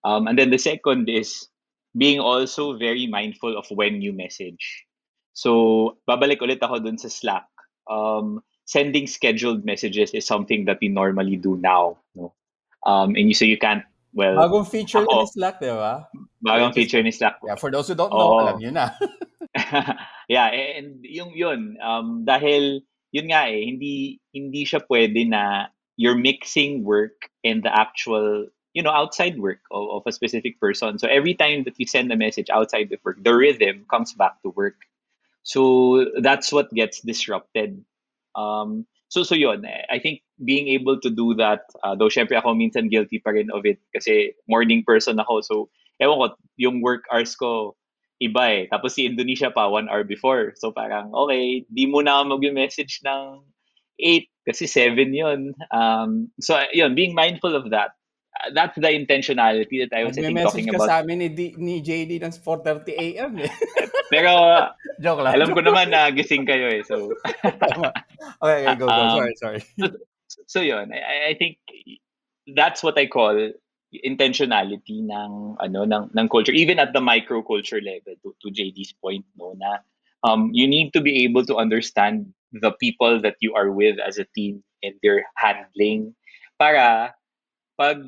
Um, 0.06 0.28
and 0.28 0.38
then 0.40 0.50
the 0.52 0.58
second 0.58 1.10
is 1.10 1.50
being 1.98 2.20
also 2.20 2.78
very 2.78 3.08
mindful 3.08 3.58
of 3.58 3.66
when 3.72 4.02
you 4.02 4.14
message. 4.14 4.86
So, 5.34 5.98
babalik 6.08 6.40
ulit 6.40 6.62
ako 6.62 6.80
dun 6.80 6.98
sa 6.98 7.10
Slack. 7.10 7.48
Um, 7.90 8.44
sending 8.66 9.08
scheduled 9.08 9.66
messages 9.66 10.12
is 10.12 10.26
something 10.26 10.66
that 10.66 10.80
we 10.82 10.90
normally 10.90 11.36
do 11.36 11.58
now. 11.58 11.98
No? 12.16 12.34
Um, 12.86 13.16
and 13.16 13.28
you 13.28 13.34
say 13.34 13.46
you 13.46 13.58
can't, 13.58 13.84
well... 14.16 14.40
Bagong 14.40 14.66
feature 14.66 15.04
ako, 15.04 15.28
ni 15.28 15.28
Slack, 15.28 15.60
di 15.60 15.68
ba? 15.68 16.08
Bagong 16.40 16.74
feature 16.74 17.04
ni 17.04 17.12
Slack. 17.12 17.44
Yeah, 17.44 17.60
for 17.60 17.70
those 17.70 17.92
who 17.92 17.96
don't 18.00 18.10
know, 18.10 18.40
oh. 18.40 18.42
alam 18.42 18.58
nyo 18.64 18.72
na. 18.72 18.96
yeah, 20.32 20.48
and 20.50 21.04
yung 21.04 21.36
yun, 21.36 21.78
um, 21.84 22.24
dahil 22.24 22.82
yun 23.12 23.28
nga 23.28 23.52
eh, 23.52 23.68
hindi, 23.68 24.20
hindi 24.32 24.64
siya 24.64 24.84
pwede 24.88 25.28
na 25.28 25.68
you're 25.96 26.18
mixing 26.18 26.84
work 26.84 27.32
and 27.44 27.64
the 27.64 27.72
actual 27.72 28.48
you 28.76 28.84
know 28.84 28.92
outside 28.92 29.40
work 29.40 29.64
of, 29.72 29.88
of, 29.90 30.04
a 30.06 30.12
specific 30.12 30.60
person 30.60 31.00
so 31.00 31.08
every 31.08 31.34
time 31.34 31.64
that 31.64 31.74
you 31.80 31.88
send 31.88 32.12
a 32.12 32.20
message 32.20 32.52
outside 32.52 32.92
the 32.92 33.00
work 33.04 33.16
the 33.24 33.34
rhythm 33.34 33.86
comes 33.90 34.14
back 34.14 34.36
to 34.44 34.52
work 34.52 34.76
so 35.44 36.06
that's 36.22 36.52
what 36.52 36.68
gets 36.76 37.00
disrupted 37.00 37.84
um 38.36 38.86
so 39.08 39.24
so 39.24 39.34
yun 39.34 39.64
i 39.90 39.98
think 39.98 40.22
being 40.42 40.68
able 40.68 41.00
to 41.00 41.08
do 41.08 41.32
that 41.36 41.64
uh, 41.84 41.96
though 41.96 42.12
syempre 42.12 42.36
ako 42.36 42.52
minsan 42.56 42.92
guilty 42.92 43.24
pa 43.24 43.32
rin 43.32 43.48
of 43.54 43.64
it 43.64 43.80
kasi 43.96 44.36
morning 44.52 44.84
person 44.84 45.16
ako 45.20 45.40
so 45.40 45.56
ewan 46.04 46.20
ko 46.20 46.28
yung 46.60 46.84
work 46.84 47.08
hours 47.08 47.32
ko 47.40 47.76
iba 48.20 48.44
eh 48.52 48.64
tapos 48.68 48.96
si 48.96 49.08
Indonesia 49.08 49.52
pa 49.52 49.72
one 49.72 49.88
hour 49.88 50.04
before 50.04 50.52
so 50.60 50.72
parang 50.76 51.12
okay 51.16 51.64
di 51.72 51.88
mo 51.88 52.04
na 52.04 52.24
mag-message 52.24 53.00
ng 53.04 53.44
eight 54.00 54.28
kasi 54.46 54.70
seven 54.70 55.14
yun. 55.14 55.54
Um, 55.74 56.30
so 56.40 56.60
yun, 56.72 56.96
being 56.96 57.16
mindful 57.16 57.56
of 57.56 57.72
that. 57.72 57.98
Uh, 58.36 58.52
that's 58.54 58.76
the 58.76 58.92
intentionality 58.92 59.80
that 59.82 59.96
I 59.96 60.04
was 60.04 60.18
I 60.20 60.28
think, 60.28 60.40
talking 60.40 60.68
ka 60.68 60.76
about. 60.76 60.90
sa 60.92 61.00
amin 61.02 61.18
ni, 61.24 61.30
D, 61.32 61.42
ni 61.58 61.80
JD 61.80 62.20
ng 62.20 62.36
4.30 62.36 62.94
a.m. 63.00 63.40
Eh. 63.40 63.52
Pero 64.14 64.32
joke 65.00 65.24
lang. 65.24 65.34
Alam 65.40 65.56
ko 65.56 65.62
naman 65.64 65.88
na 65.90 66.12
gising 66.12 66.44
kayo 66.44 66.68
eh. 66.68 66.84
So 66.84 67.10
okay, 68.44 68.68
okay, 68.68 68.76
go, 68.76 68.86
go. 68.86 68.92
Um, 68.92 69.16
sorry, 69.18 69.34
sorry. 69.40 69.62
So, 70.48 70.62
yun, 70.62 70.92
I, 70.94 71.30
I 71.30 71.34
think 71.38 71.58
that's 72.56 72.84
what 72.84 72.98
I 72.98 73.08
call 73.08 73.52
intentionality 73.96 75.08
ng 75.08 75.56
ano 75.56 75.88
ng 75.88 76.12
ng 76.12 76.28
culture 76.28 76.52
even 76.52 76.80
at 76.84 76.92
the 76.92 77.00
micro 77.00 77.40
culture 77.40 77.80
level 77.80 78.12
to, 78.20 78.36
to 78.44 78.52
JD's 78.52 78.92
point 78.92 79.24
no 79.40 79.56
na 79.56 79.80
um 80.28 80.52
you 80.52 80.68
need 80.68 80.92
to 80.92 81.00
be 81.00 81.24
able 81.24 81.48
to 81.48 81.56
understand 81.56 82.36
the 82.52 82.72
people 82.80 83.22
that 83.22 83.36
you 83.40 83.54
are 83.56 83.72
with 83.72 84.00
as 84.00 84.18
a 84.18 84.28
team 84.36 84.64
and 84.84 84.96
their 85.04 85.28
handling. 85.36 86.16
Para 86.60 87.16
pag 87.76 88.00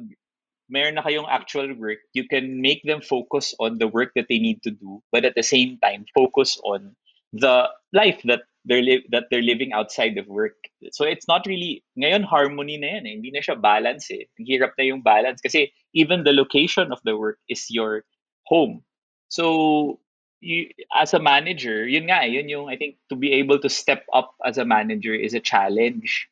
meron 0.72 0.96
na 0.96 1.04
kayong 1.04 1.28
actual 1.28 1.72
work, 1.76 2.00
you 2.12 2.28
can 2.28 2.60
make 2.60 2.84
them 2.84 3.00
focus 3.00 3.56
on 3.60 3.80
the 3.80 3.88
work 3.88 4.12
that 4.16 4.28
they 4.28 4.40
need 4.40 4.64
to 4.64 4.72
do, 4.72 5.04
but 5.12 5.24
at 5.24 5.36
the 5.36 5.44
same 5.44 5.80
time, 5.80 6.04
focus 6.16 6.60
on 6.64 6.96
the 7.32 7.68
life 7.92 8.20
that 8.28 8.44
they're 8.68 8.84
li- 8.84 9.08
that 9.10 9.32
they're 9.32 9.42
living 9.42 9.72
outside 9.72 10.20
of 10.20 10.28
work. 10.28 10.60
So 10.92 11.08
it's 11.08 11.28
not 11.28 11.48
really 11.48 11.84
ngayon 11.96 12.28
harmony 12.28 12.78
na 12.78 13.00
yan 13.00 13.08
eh. 13.08 13.14
Hindi 13.16 13.32
na 13.32 13.42
siya 13.42 13.56
balance 13.56 14.12
eh. 14.12 14.28
Hirap 14.38 14.76
na 14.76 14.92
yung 14.92 15.02
balance 15.02 15.40
kasi 15.40 15.72
even 15.96 16.28
the 16.28 16.36
location 16.36 16.92
of 16.92 17.00
the 17.08 17.16
work 17.16 17.40
is 17.48 17.66
your 17.72 18.04
home. 18.46 18.84
So 19.32 20.00
you, 20.44 20.70
as 20.94 21.16
a 21.16 21.24
manager, 21.24 21.88
yun 21.88 22.12
nga, 22.12 22.28
eh, 22.28 22.36
yun 22.36 22.52
yung 22.52 22.68
I 22.70 22.76
think 22.76 23.00
to 23.10 23.16
be 23.16 23.34
able 23.40 23.60
to 23.64 23.72
step 23.72 24.04
up 24.14 24.36
as 24.44 24.60
a 24.60 24.68
manager 24.68 25.16
is 25.16 25.34
a 25.34 25.44
challenge 25.44 26.28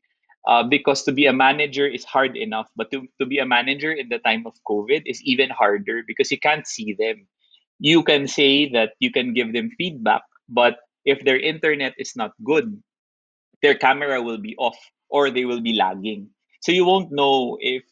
uh, 0.48 0.64
because 0.64 1.04
to 1.04 1.12
be 1.12 1.26
a 1.26 1.34
manager 1.34 1.88
is 1.88 2.06
hard 2.06 2.38
enough, 2.38 2.70
but 2.76 2.92
to, 2.92 3.08
to 3.20 3.26
be 3.26 3.40
a 3.40 3.46
manager 3.48 3.92
in 3.92 4.10
the 4.10 4.20
time 4.20 4.46
of 4.46 4.54
COVID 4.68 5.04
is 5.06 5.22
even 5.24 5.50
harder 5.50 6.04
because 6.06 6.32
you 6.32 6.40
can't 6.40 6.68
see 6.68 6.94
them. 6.94 7.28
You 7.80 8.04
can 8.04 8.28
say 8.28 8.70
that 8.72 8.94
you 9.00 9.12
can 9.12 9.34
give 9.34 9.52
them 9.54 9.72
feedback, 9.78 10.22
but 10.48 10.78
if 11.06 11.24
their 11.24 11.40
internet 11.40 11.94
is 11.98 12.16
not 12.16 12.34
good, 12.44 12.82
their 13.62 13.76
camera 13.76 14.22
will 14.22 14.38
be 14.38 14.56
off 14.58 14.78
or 15.10 15.30
they 15.30 15.46
will 15.46 15.62
be 15.62 15.74
lagging. 15.74 16.30
So 16.62 16.72
you 16.72 16.86
won't 16.86 17.12
know 17.12 17.58
if 17.62 17.84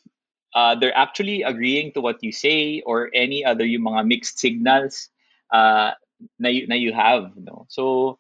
uh, 0.56 0.76
they're 0.76 0.98
actually 0.98 1.44
agreeing 1.44 1.94
to 1.94 2.02
what 2.02 2.22
you 2.22 2.32
say 2.32 2.82
or 2.86 3.10
any 3.14 3.46
other 3.46 3.66
yung 3.66 3.84
mga 3.84 4.08
mixed 4.08 4.40
signals 4.40 5.10
uh, 5.54 5.92
na, 6.40 6.50
you, 6.50 6.68
na 6.68 6.76
you 6.76 6.94
have. 6.94 7.32
No? 7.38 7.66
So 7.70 8.20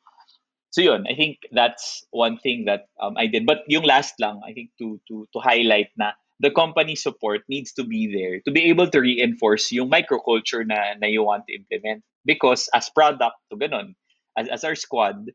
so 0.73 0.81
yun, 0.81 1.05
I 1.07 1.13
think 1.13 1.37
that's 1.51 2.03
one 2.09 2.37
thing 2.37 2.65
that 2.65 2.89
um, 2.99 3.13
I 3.17 3.27
did. 3.27 3.45
But 3.45 3.61
yung 3.67 3.83
last 3.83 4.15
lang, 4.19 4.41
I 4.45 4.53
think 4.53 4.71
to 4.79 4.99
to 5.07 5.27
to 5.33 5.39
highlight 5.39 5.93
na 5.97 6.17
the 6.41 6.49
company 6.49 6.95
support 6.97 7.45
needs 7.47 7.71
to 7.77 7.85
be 7.85 8.09
there 8.09 8.41
to 8.41 8.51
be 8.51 8.65
able 8.73 8.89
to 8.89 8.99
reinforce 8.99 9.71
yung 9.71 9.89
microculture 9.89 10.65
na, 10.65 10.97
na 10.99 11.07
you 11.07 11.23
want 11.23 11.45
to 11.47 11.53
implement. 11.53 12.01
Because 12.25 12.69
as 12.73 12.89
product, 12.89 13.37
to 13.51 13.57
ganun, 13.57 13.93
as, 14.37 14.47
as 14.47 14.63
our 14.63 14.75
squad, 14.75 15.31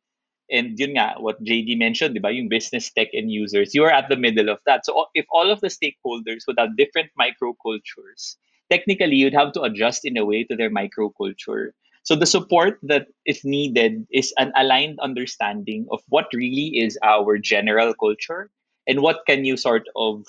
and 0.50 0.78
yun 0.78 0.96
nga, 0.96 1.14
what 1.18 1.42
JD 1.44 1.78
mentioned, 1.78 2.14
di 2.14 2.20
ba, 2.20 2.32
yung 2.32 2.48
business 2.48 2.90
tech 2.90 3.08
and 3.12 3.30
users, 3.30 3.74
you 3.74 3.84
are 3.84 3.92
at 3.92 4.08
the 4.08 4.16
middle 4.16 4.48
of 4.48 4.60
that. 4.64 4.86
So 4.86 5.06
if 5.14 5.26
all 5.30 5.50
of 5.50 5.60
the 5.60 5.68
stakeholders 5.68 6.46
would 6.46 6.58
have 6.58 6.76
different 6.76 7.10
microcultures, 7.20 8.36
technically 8.70 9.16
you'd 9.16 9.36
have 9.36 9.52
to 9.52 9.62
adjust 9.62 10.04
in 10.04 10.16
a 10.16 10.24
way 10.24 10.44
to 10.44 10.56
their 10.56 10.70
microculture. 10.70 11.76
So 12.02 12.16
the 12.16 12.26
support 12.26 12.78
that 12.84 13.08
is 13.26 13.44
needed 13.44 14.06
is 14.10 14.32
an 14.38 14.52
aligned 14.56 14.98
understanding 15.00 15.86
of 15.92 16.00
what 16.08 16.32
really 16.32 16.80
is 16.80 16.98
our 17.02 17.36
general 17.36 17.92
culture 17.92 18.50
and 18.86 19.02
what 19.02 19.26
can 19.26 19.44
you 19.44 19.58
sort 19.58 19.84
of 19.94 20.24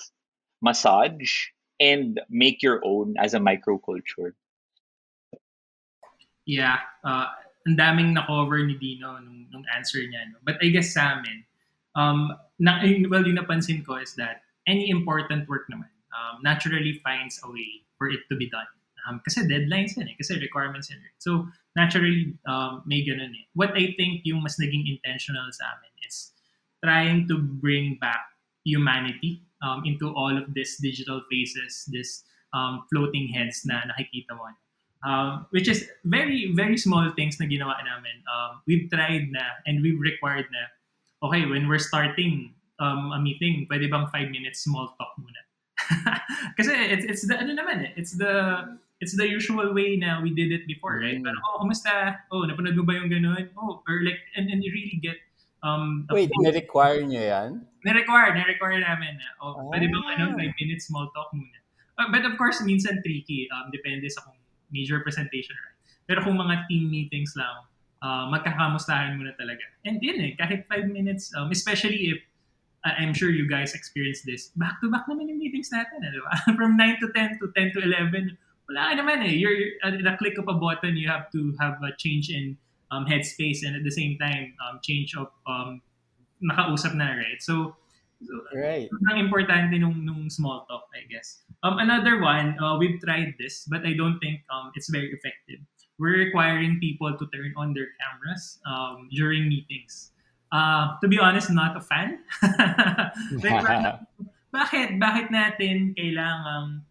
massage 0.60 1.48
and 1.80 2.20
make 2.28 2.62
your 2.62 2.84
own 2.84 3.16
as 3.16 3.32
a 3.32 3.40
microculture. 3.40 4.36
Yeah, 6.44 6.78
uh, 7.02 7.28
ang 7.68 7.76
daming 7.76 8.16
na-cover 8.16 8.64
ni 8.64 8.76
Dino 8.80 9.20
nung, 9.20 9.46
nung 9.52 9.66
answer 9.76 10.00
niya. 10.00 10.32
No? 10.32 10.40
But 10.44 10.56
I 10.64 10.72
guess 10.72 10.96
sa 10.96 11.18
amin, 11.18 11.44
um, 11.96 12.32
na, 12.58 12.80
well, 13.08 13.24
yung 13.24 13.36
napansin 13.36 13.84
ko 13.84 14.00
is 14.00 14.16
that 14.16 14.44
any 14.66 14.88
important 14.88 15.48
work 15.48 15.68
naman 15.68 15.90
um, 16.12 16.40
naturally 16.42 17.00
finds 17.04 17.40
a 17.44 17.48
way 17.50 17.84
for 17.98 18.08
it 18.08 18.20
to 18.30 18.36
be 18.36 18.48
done. 18.48 18.68
Um, 19.08 19.20
kasi 19.24 19.48
deadlines 19.48 19.96
yan 19.96 20.12
eh, 20.12 20.16
kasi 20.16 20.36
requirements 20.36 20.92
yan. 20.92 21.00
Eh. 21.00 21.12
So, 21.16 21.48
naturally, 21.76 22.36
um, 22.44 22.84
may 22.84 23.00
ganun 23.00 23.32
eh. 23.32 23.44
What 23.56 23.72
I 23.72 23.96
think 23.96 24.28
yung 24.28 24.44
mas 24.44 24.60
naging 24.60 24.84
intentional 24.88 25.48
sa 25.52 25.76
amin 25.76 25.92
is 26.04 26.32
trying 26.84 27.28
to 27.28 27.40
bring 27.40 27.96
back 27.96 28.20
humanity 28.64 29.40
um, 29.64 29.84
into 29.88 30.12
all 30.12 30.36
of 30.36 30.52
these 30.52 30.76
digital 30.80 31.24
faces, 31.32 31.88
this 31.88 32.24
um, 32.52 32.84
floating 32.92 33.32
heads 33.32 33.64
na 33.64 33.84
nakikita 33.88 34.36
mo. 34.36 34.52
Um, 35.00 35.46
which 35.48 35.64
is 35.64 35.88
very, 36.04 36.52
very 36.52 36.76
small 36.76 37.08
things 37.16 37.40
na 37.40 37.48
ginawa 37.48 37.80
namin. 37.80 38.20
Um, 38.28 38.60
we've 38.68 38.84
tried 38.92 39.32
na 39.32 39.64
and 39.64 39.80
we've 39.80 39.96
required 39.96 40.44
na, 40.52 40.68
okay, 41.24 41.48
when 41.48 41.68
we're 41.68 41.80
starting 41.80 42.52
um, 42.80 43.12
a 43.12 43.18
meeting, 43.20 43.64
pwede 43.72 43.88
bang 43.88 44.04
five 44.12 44.28
minutes 44.28 44.60
small 44.60 44.92
talk 45.00 45.16
muna? 45.16 45.40
Kasi 46.60 46.76
it's, 46.76 47.04
it's 47.08 47.24
the, 47.24 47.32
ano 47.32 47.56
naman 47.56 47.88
eh, 47.88 47.92
it's 47.96 48.12
the 48.12 48.60
it's 49.00 49.16
the 49.16 49.24
usual 49.24 49.72
way 49.72 49.96
na 49.96 50.20
we 50.20 50.36
did 50.36 50.52
it 50.52 50.68
before, 50.68 51.00
right? 51.00 51.16
Mm. 51.16 51.24
Pero, 51.24 51.36
oh, 51.40 51.64
kumusta? 51.64 52.20
Oh, 52.28 52.44
napanood 52.44 52.76
mo 52.76 52.84
ba 52.84 53.00
yung 53.00 53.08
ganun? 53.08 53.48
Oh, 53.56 53.80
or 53.88 54.04
like, 54.04 54.20
and, 54.36 54.52
and 54.52 54.60
you 54.60 54.68
really 54.68 55.00
get 55.00 55.16
um, 55.64 56.04
Wait, 56.12 56.28
ni-require 56.40 57.04
niyo 57.04 57.20
yan? 57.20 57.50
Ni-require, 57.84 58.36
ni-require 58.36 58.80
namin 58.80 59.16
na, 59.16 59.28
oh, 59.40 59.56
ah. 59.56 59.68
pwede 59.72 59.88
bang 59.88 60.06
ano, 60.16 60.24
5 60.36 60.60
minutes 60.60 60.88
small 60.88 61.08
talk 61.16 61.32
muna. 61.32 61.58
Uh, 62.00 62.08
but 62.12 62.24
of 62.24 62.36
course, 62.40 62.60
minsan 62.64 63.00
tricky. 63.04 63.48
Um, 63.52 63.68
depende 63.72 64.08
sa 64.08 64.24
kung 64.24 64.39
major 64.70 65.02
presentation, 65.02 65.54
right? 65.54 65.78
Pero 66.06 66.26
kung 66.26 66.38
mga 66.38 66.66
team 66.66 66.90
meetings 66.90 67.38
lang, 67.38 67.66
uh, 68.02 68.26
magkakamustahan 68.32 69.14
muna 69.14 69.36
talaga. 69.38 69.62
And 69.86 70.02
yun 70.02 70.18
eh, 70.18 70.32
kahit 70.34 70.66
5 70.66 70.90
minutes, 70.90 71.30
um, 71.36 71.52
especially 71.54 72.16
if 72.16 72.18
I'm 72.82 73.12
sure 73.12 73.28
you 73.28 73.44
guys 73.44 73.76
experience 73.76 74.24
this. 74.24 74.56
Back-to-back 74.56 75.04
naman 75.04 75.28
yung 75.28 75.38
meetings 75.38 75.68
natin, 75.68 76.00
eh, 76.00 76.10
di 76.16 76.20
ba? 76.24 76.32
From 76.58 76.80
9 76.80 77.04
to 77.04 77.12
10 77.12 77.38
to 77.44 77.52
10 77.52 77.76
to 77.76 77.80
11, 77.84 78.40
wala 78.72 78.80
ka 78.88 78.94
naman 78.96 79.20
eh. 79.28 79.36
You're, 79.36 79.76
at 79.84 80.00
the 80.00 80.14
click 80.16 80.40
of 80.40 80.48
a 80.48 80.56
button, 80.56 80.96
you 80.96 81.04
have 81.04 81.28
to 81.36 81.52
have 81.60 81.76
a 81.84 81.92
change 82.00 82.32
in 82.32 82.56
um, 82.88 83.04
headspace 83.04 83.62
and 83.68 83.76
at 83.76 83.84
the 83.84 83.92
same 83.92 84.16
time, 84.16 84.56
um, 84.64 84.80
change 84.80 85.12
of 85.12 85.28
um, 85.44 85.84
nakausap 86.40 86.96
na, 86.96 87.20
right? 87.20 87.40
So, 87.44 87.76
so 88.20 88.34
right. 88.52 88.88
ang 89.08 89.16
importante 89.16 89.80
nung, 89.80 90.04
nung 90.04 90.28
small 90.28 90.68
talk, 90.68 90.84
I 90.92 91.08
guess. 91.08 91.40
Um, 91.64 91.80
another 91.80 92.20
one, 92.20 92.56
uh, 92.60 92.76
we've 92.76 93.00
tried 93.00 93.34
this, 93.40 93.64
but 93.64 93.84
I 93.84 93.96
don't 93.96 94.20
think 94.20 94.44
um, 94.52 94.72
it's 94.76 94.88
very 94.88 95.08
effective. 95.12 95.60
We're 95.98 96.16
requiring 96.28 96.80
people 96.80 97.12
to 97.16 97.24
turn 97.32 97.52
on 97.56 97.72
their 97.72 97.92
cameras 98.00 98.60
um, 98.64 99.08
during 99.12 99.48
meetings. 99.48 100.12
Uh, 100.52 100.96
to 101.00 101.08
be 101.08 101.18
honest, 101.18 101.50
not 101.50 101.76
a 101.76 101.80
fan. 101.80 102.20
like, 103.44 103.64
bakit? 104.56 104.98
Bakit 104.98 105.26
natin 105.30 105.94
kailangang 105.94 106.82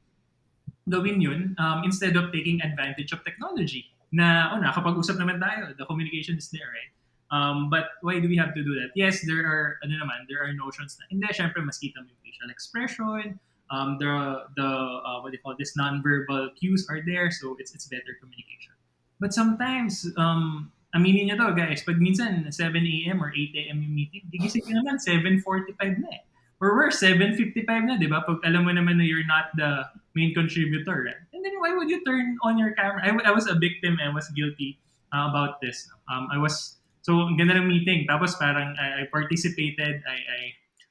gawin 0.90 1.22
yun 1.22 1.56
um, 1.62 1.86
instead 1.86 2.18
of 2.18 2.34
taking 2.34 2.62
advantage 2.62 3.14
of 3.14 3.22
technology. 3.24 3.86
Na, 4.10 4.54
oh, 4.54 4.60
nakapag-usap 4.62 5.22
naman 5.22 5.38
tayo. 5.38 5.78
The 5.78 5.86
communication 5.86 6.42
is 6.42 6.50
there, 6.50 6.66
right? 6.66 6.94
Um, 7.32 7.70
but 7.70 7.94
why 8.02 8.20
do 8.20 8.28
we 8.28 8.38
have 8.38 8.54
to 8.56 8.64
do 8.64 8.74
that? 8.82 8.90
Yes, 8.96 9.22
there 9.26 9.46
are, 9.46 9.78
ano 9.84 9.94
naman, 10.02 10.26
there 10.28 10.42
are 10.42 10.54
notions 10.54 10.98
na, 10.98 11.06
hindi, 11.14 11.30
syempre, 11.30 11.62
mas 11.62 11.78
kita 11.78 12.02
mo 12.02 12.10
yung 12.10 12.22
facial 12.26 12.50
expression, 12.50 13.40
um, 13.70 13.98
the, 14.02 14.46
the 14.58 14.66
uh, 14.66 15.22
what 15.22 15.32
you 15.32 15.40
call 15.46 15.54
this, 15.58 15.78
non-verbal 15.78 16.50
cues 16.58 16.88
are 16.90 17.02
there, 17.06 17.30
so 17.30 17.56
it's, 17.60 17.74
it's 17.74 17.86
better 17.86 18.18
communication. 18.18 18.74
But 19.20 19.34
sometimes, 19.34 20.10
um, 20.18 20.72
aminin 20.96 21.30
nyo 21.30 21.38
to, 21.38 21.54
guys, 21.54 21.86
pag 21.86 22.02
minsan 22.02 22.50
7 22.50 22.74
a.m. 22.82 23.22
or 23.22 23.30
8 23.30 23.54
a.m. 23.62 23.84
yung 23.84 23.94
meeting, 23.94 24.26
gigising 24.34 24.66
nyo 24.66 24.82
naman, 24.82 24.98
7.45 24.98 26.02
na 26.02 26.10
eh. 26.10 26.24
Or 26.60 26.76
we're 26.76 26.92
7.55 26.92 27.64
na, 27.88 27.96
di 27.96 28.10
ba? 28.10 28.26
Pag 28.26 28.44
alam 28.44 28.68
mo 28.68 28.72
naman 28.74 29.00
na 29.00 29.06
you're 29.06 29.28
not 29.28 29.54
the 29.56 29.86
main 30.12 30.34
contributor. 30.34 31.08
And 31.32 31.40
then 31.46 31.56
why 31.62 31.72
would 31.72 31.88
you 31.88 32.04
turn 32.04 32.36
on 32.44 32.58
your 32.58 32.76
camera? 32.76 33.00
I, 33.00 33.30
I 33.30 33.32
was 33.32 33.48
a 33.48 33.56
victim 33.56 33.96
and 34.02 34.12
was 34.12 34.28
guilty 34.36 34.80
uh, 35.14 35.32
about 35.32 35.62
this. 35.62 35.88
Um, 36.12 36.28
I 36.34 36.38
was, 36.38 36.79
so 37.02 37.28
ang 37.28 37.36
ganda 37.40 37.58
ng 37.58 37.68
meeting. 37.68 38.06
Tapos 38.08 38.36
parang 38.36 38.76
I, 38.76 39.04
I 39.04 39.12
participated, 39.12 40.04
I, 40.04 40.18
I, 40.20 40.42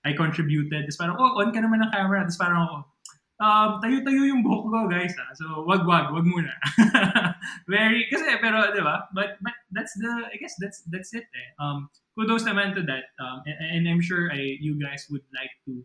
I 0.09 0.11
contributed. 0.17 0.89
Tapos 0.89 0.99
parang, 1.01 1.17
oh, 1.17 1.41
on 1.41 1.53
ka 1.53 1.61
naman 1.61 1.85
ng 1.85 1.93
camera. 1.93 2.25
Tapos 2.25 2.41
parang 2.41 2.61
ako, 2.65 2.77
um, 3.43 3.71
tayo-tayo 3.83 4.21
yung 4.27 4.43
buhok 4.43 4.65
ko, 4.71 4.79
guys. 4.91 5.15
Ah. 5.19 5.33
So, 5.35 5.45
wag-wag, 5.65 6.11
wag 6.11 6.27
muna. 6.27 6.53
Very, 7.73 8.07
kasi, 8.11 8.27
pero, 8.43 8.75
di 8.75 8.83
ba? 8.83 9.07
But, 9.15 9.39
but 9.43 9.57
that's 9.71 9.95
the, 9.99 10.11
I 10.29 10.37
guess 10.39 10.55
that's 10.59 10.83
that's 10.91 11.15
it 11.15 11.29
eh. 11.31 11.49
Um, 11.63 11.89
kudos 12.19 12.45
naman 12.45 12.75
to 12.75 12.83
that. 12.89 13.15
Um, 13.23 13.43
and, 13.47 13.59
and 13.59 13.83
I'm 13.89 14.03
sure 14.03 14.31
I, 14.33 14.59
you 14.59 14.75
guys 14.79 15.07
would 15.11 15.25
like 15.35 15.53
to 15.67 15.85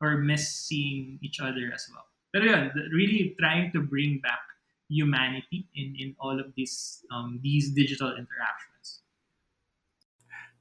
or 0.00 0.18
miss 0.18 0.48
seeing 0.48 1.18
each 1.22 1.40
other 1.40 1.72
as 1.72 1.88
well. 1.90 2.04
Pero 2.34 2.44
yun, 2.50 2.70
really 2.92 3.34
trying 3.38 3.70
to 3.72 3.80
bring 3.80 4.20
back 4.20 4.42
humanity 4.90 5.66
in, 5.74 5.94
in 5.96 6.14
all 6.20 6.38
of 6.38 6.52
these 6.56 7.00
um, 7.14 7.40
these 7.42 7.72
digital 7.72 8.10
interactions. 8.10 8.73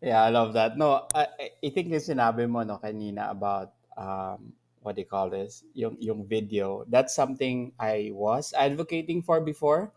Yeah, 0.04 0.20
I 0.20 0.36
love 0.36 0.52
that. 0.60 0.76
No, 0.76 1.08
I, 1.16 1.32
I 1.64 1.70
think 1.72 1.88
yung 1.88 2.04
sinabi 2.04 2.44
mo 2.44 2.60
no 2.68 2.76
kanina 2.76 3.32
about 3.32 3.72
um 3.96 4.52
what 4.84 5.00
they 5.00 5.08
call 5.08 5.32
this? 5.32 5.64
Yung 5.72 5.96
yung 6.04 6.28
video. 6.28 6.84
That's 6.92 7.16
something 7.16 7.72
I 7.80 8.12
was 8.12 8.52
advocating 8.52 9.24
for 9.24 9.40
before, 9.40 9.96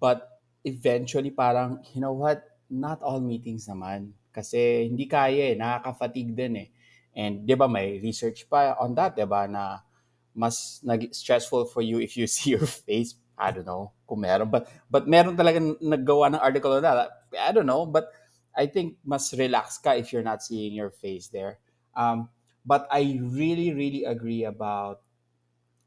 but 0.00 0.40
eventually 0.64 1.28
parang 1.36 1.84
you 1.92 2.00
know 2.00 2.16
what? 2.16 2.48
Not 2.72 3.04
all 3.04 3.20
meetings 3.20 3.68
naman 3.68 4.16
kasi 4.32 4.88
hindi 4.88 5.04
kaya 5.04 5.52
eh, 5.52 5.56
nakaka-fatigue 5.60 6.32
din 6.32 6.54
eh. 6.64 6.68
And 7.12 7.44
'di 7.44 7.60
ba 7.60 7.68
may 7.68 8.00
research 8.00 8.48
pa 8.48 8.72
on 8.80 8.96
that, 8.96 9.20
'di 9.20 9.28
ba, 9.28 9.44
na 9.44 9.84
mas 10.32 10.80
nag 10.80 11.12
stressful 11.12 11.68
for 11.68 11.84
you 11.84 12.00
if 12.00 12.16
you 12.16 12.24
see 12.32 12.56
your 12.56 12.64
face. 12.64 13.20
I 13.36 13.52
don't 13.52 13.68
know 13.68 13.92
kung 14.08 14.20
meron. 14.24 14.48
But, 14.52 14.68
but 14.92 15.08
meron 15.08 15.32
talaga 15.36 15.60
naggawa 15.80 16.32
ng 16.36 16.40
article 16.44 16.76
on 16.76 16.84
that. 16.84 17.08
I 17.36 17.52
don't 17.56 17.64
know. 17.68 17.88
But 17.88 18.12
I 18.56 18.66
think 18.66 18.98
mas 19.04 19.32
relax 19.34 19.78
ka 19.78 19.92
if 19.92 20.12
you're 20.12 20.26
not 20.26 20.42
seeing 20.42 20.72
your 20.74 20.90
face 20.90 21.28
there. 21.28 21.58
Um, 21.94 22.28
but 22.66 22.86
I 22.90 23.18
really, 23.22 23.72
really 23.72 24.04
agree 24.04 24.44
about 24.44 25.00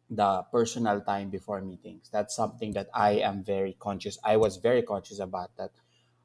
the 0.10 0.44
personal 0.52 1.02
time 1.02 1.30
before 1.30 1.62
meetings. 1.62 2.10
That's 2.12 2.36
something 2.36 2.74
that 2.74 2.88
I 2.94 3.24
am 3.24 3.44
very 3.44 3.76
conscious. 3.80 4.20
I 4.24 4.38
was 4.38 4.58
very 4.58 4.82
conscious 4.82 5.20
about 5.20 5.56
that. 5.58 5.72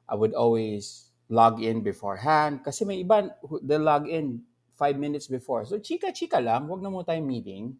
I 0.07 0.15
would 0.15 0.33
always 0.33 1.09
log 1.29 1.61
in 1.61 1.81
beforehand 1.85 2.65
kasi 2.65 2.85
may 2.85 3.05
iba 3.05 3.29
they 3.61 3.77
log 3.77 4.09
in 4.09 4.41
five 4.77 4.97
minutes 4.97 5.27
before. 5.29 5.65
So 5.65 5.77
chika-chika 5.77 6.41
lang, 6.41 6.65
wag 6.67 6.81
na 6.81 6.89
mo 6.89 7.05
tayong 7.05 7.29
meeting. 7.29 7.77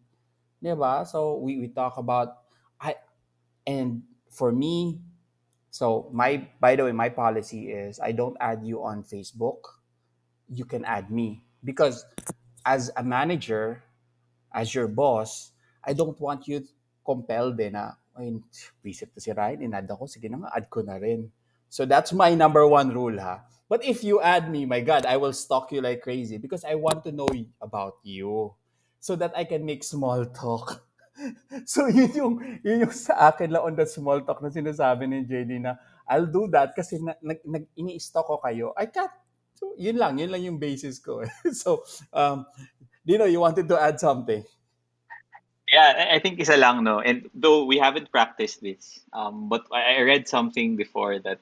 'Di 0.62 0.74
ba? 0.76 1.02
So 1.08 1.40
we, 1.40 1.58
we 1.58 1.68
talk 1.72 1.96
about 1.98 2.46
I 2.78 2.94
and 3.66 4.04
for 4.30 4.52
me, 4.52 5.00
so 5.70 6.10
my 6.12 6.46
by 6.60 6.76
the 6.76 6.84
way, 6.84 6.92
my 6.92 7.08
policy 7.08 7.70
is 7.72 7.98
I 7.98 8.12
don't 8.12 8.36
add 8.40 8.62
you 8.62 8.82
on 8.82 9.02
Facebook. 9.02 9.62
You 10.50 10.64
can 10.64 10.84
add 10.84 11.10
me 11.10 11.42
because 11.62 12.04
as 12.66 12.90
a 12.96 13.02
manager, 13.02 13.82
as 14.52 14.74
your 14.74 14.88
boss, 14.88 15.52
I 15.84 15.94
don't 15.94 16.18
want 16.20 16.46
you 16.48 16.66
compelled 17.06 17.56
din 17.56 17.72
na, 17.72 17.96
ay, 18.18 18.34
visit 18.84 19.14
to 19.14 19.20
si 19.20 19.32
Ryan, 19.32 19.62
in-add 19.62 19.88
ako, 19.88 20.06
sige 20.06 20.28
na 20.28 20.44
nga, 20.44 20.50
add 20.54 20.66
ko 20.68 20.82
na 20.82 21.00
rin. 21.00 21.30
So 21.70 21.86
that's 21.86 22.12
my 22.12 22.34
number 22.34 22.66
one 22.66 22.90
rule 22.90 23.16
ha. 23.18 23.46
But 23.70 23.86
if 23.86 24.02
you 24.02 24.20
add 24.20 24.50
me, 24.50 24.66
my 24.66 24.82
God, 24.82 25.06
I 25.06 25.16
will 25.16 25.32
stalk 25.32 25.70
you 25.70 25.80
like 25.80 26.02
crazy 26.02 26.36
because 26.36 26.66
I 26.66 26.74
want 26.74 27.06
to 27.06 27.14
know 27.14 27.30
about 27.62 28.02
you 28.02 28.54
so 28.98 29.14
that 29.14 29.30
I 29.38 29.46
can 29.46 29.64
make 29.64 29.86
small 29.86 30.26
talk. 30.26 30.82
So 31.70 31.86
yun 31.86 32.12
yung, 32.14 32.34
yun 32.64 32.86
yung 32.86 32.94
sa 32.94 33.30
akin 33.30 33.50
lang 33.52 33.62
on 33.62 33.74
the 33.76 33.86
small 33.86 34.20
talk 34.22 34.40
na 34.40 34.50
sinasabi 34.50 35.06
ni 35.06 35.26
JD 35.26 35.60
na 35.60 35.76
I'll 36.08 36.26
do 36.26 36.50
that 36.50 36.74
kasi 36.74 36.98
na, 36.98 37.14
nag, 37.22 37.42
nag, 37.44 37.66
ini-stalk 37.76 38.26
ko 38.26 38.42
kayo. 38.42 38.74
I 38.74 38.90
can't. 38.90 39.12
So 39.54 39.74
yun 39.76 40.00
lang, 40.00 40.18
yun 40.18 40.32
lang 40.32 40.42
yung 40.42 40.58
basis 40.58 40.98
ko. 40.98 41.22
so, 41.52 41.84
um, 42.12 42.46
Dino, 43.04 43.24
you 43.26 43.40
wanted 43.40 43.68
to 43.68 43.76
add 43.76 44.00
something? 44.00 44.42
Yeah, 45.70 46.10
I 46.10 46.18
think 46.18 46.40
isa 46.40 46.58
lang, 46.58 46.82
no? 46.82 46.98
And 46.98 47.30
though 47.30 47.62
we 47.62 47.78
haven't 47.78 48.10
practiced 48.10 48.58
this, 48.58 49.06
um, 49.14 49.48
but 49.48 49.62
I 49.70 50.02
read 50.02 50.26
something 50.26 50.74
before 50.74 51.20
that 51.22 51.38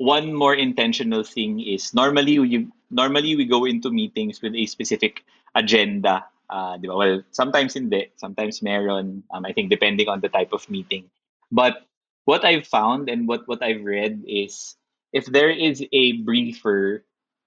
one 0.00 0.32
more 0.32 0.54
intentional 0.56 1.22
thing 1.22 1.60
is 1.60 1.92
normally 1.92 2.38
we 2.40 2.66
normally 2.88 3.36
we 3.36 3.44
go 3.44 3.66
into 3.66 3.92
meetings 3.92 4.40
with 4.40 4.56
a 4.56 4.64
specific 4.64 5.24
agenda. 5.54 6.24
Uh, 6.50 6.76
di? 6.76 6.88
Well, 6.88 7.22
sometimes 7.30 7.74
hindi, 7.74 8.10
sometimes 8.16 8.62
meron. 8.62 9.22
Um, 9.30 9.46
I 9.46 9.52
think 9.52 9.70
depending 9.70 10.08
on 10.08 10.20
the 10.20 10.28
type 10.28 10.52
of 10.52 10.68
meeting. 10.68 11.10
But 11.52 11.86
what 12.24 12.44
I've 12.44 12.66
found 12.66 13.08
and 13.08 13.28
what 13.28 13.46
what 13.48 13.62
I've 13.62 13.84
read 13.84 14.24
is 14.26 14.76
if 15.12 15.26
there 15.26 15.50
is 15.50 15.82
a 15.92 16.18
briefer 16.26 17.04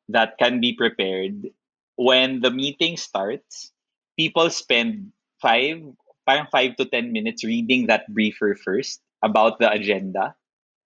that 0.09 0.37
can 0.39 0.59
be 0.59 0.73
prepared 0.73 1.51
when 1.95 2.41
the 2.41 2.51
meeting 2.51 2.97
starts, 2.97 3.71
people 4.17 4.49
spend 4.49 5.11
five, 5.39 5.83
five 6.25 6.75
to 6.77 6.85
ten 6.85 7.11
minutes 7.11 7.43
reading 7.43 7.87
that 7.87 8.07
briefer 8.11 8.55
first 8.55 9.01
about 9.21 9.59
the 9.59 9.71
agenda 9.71 10.35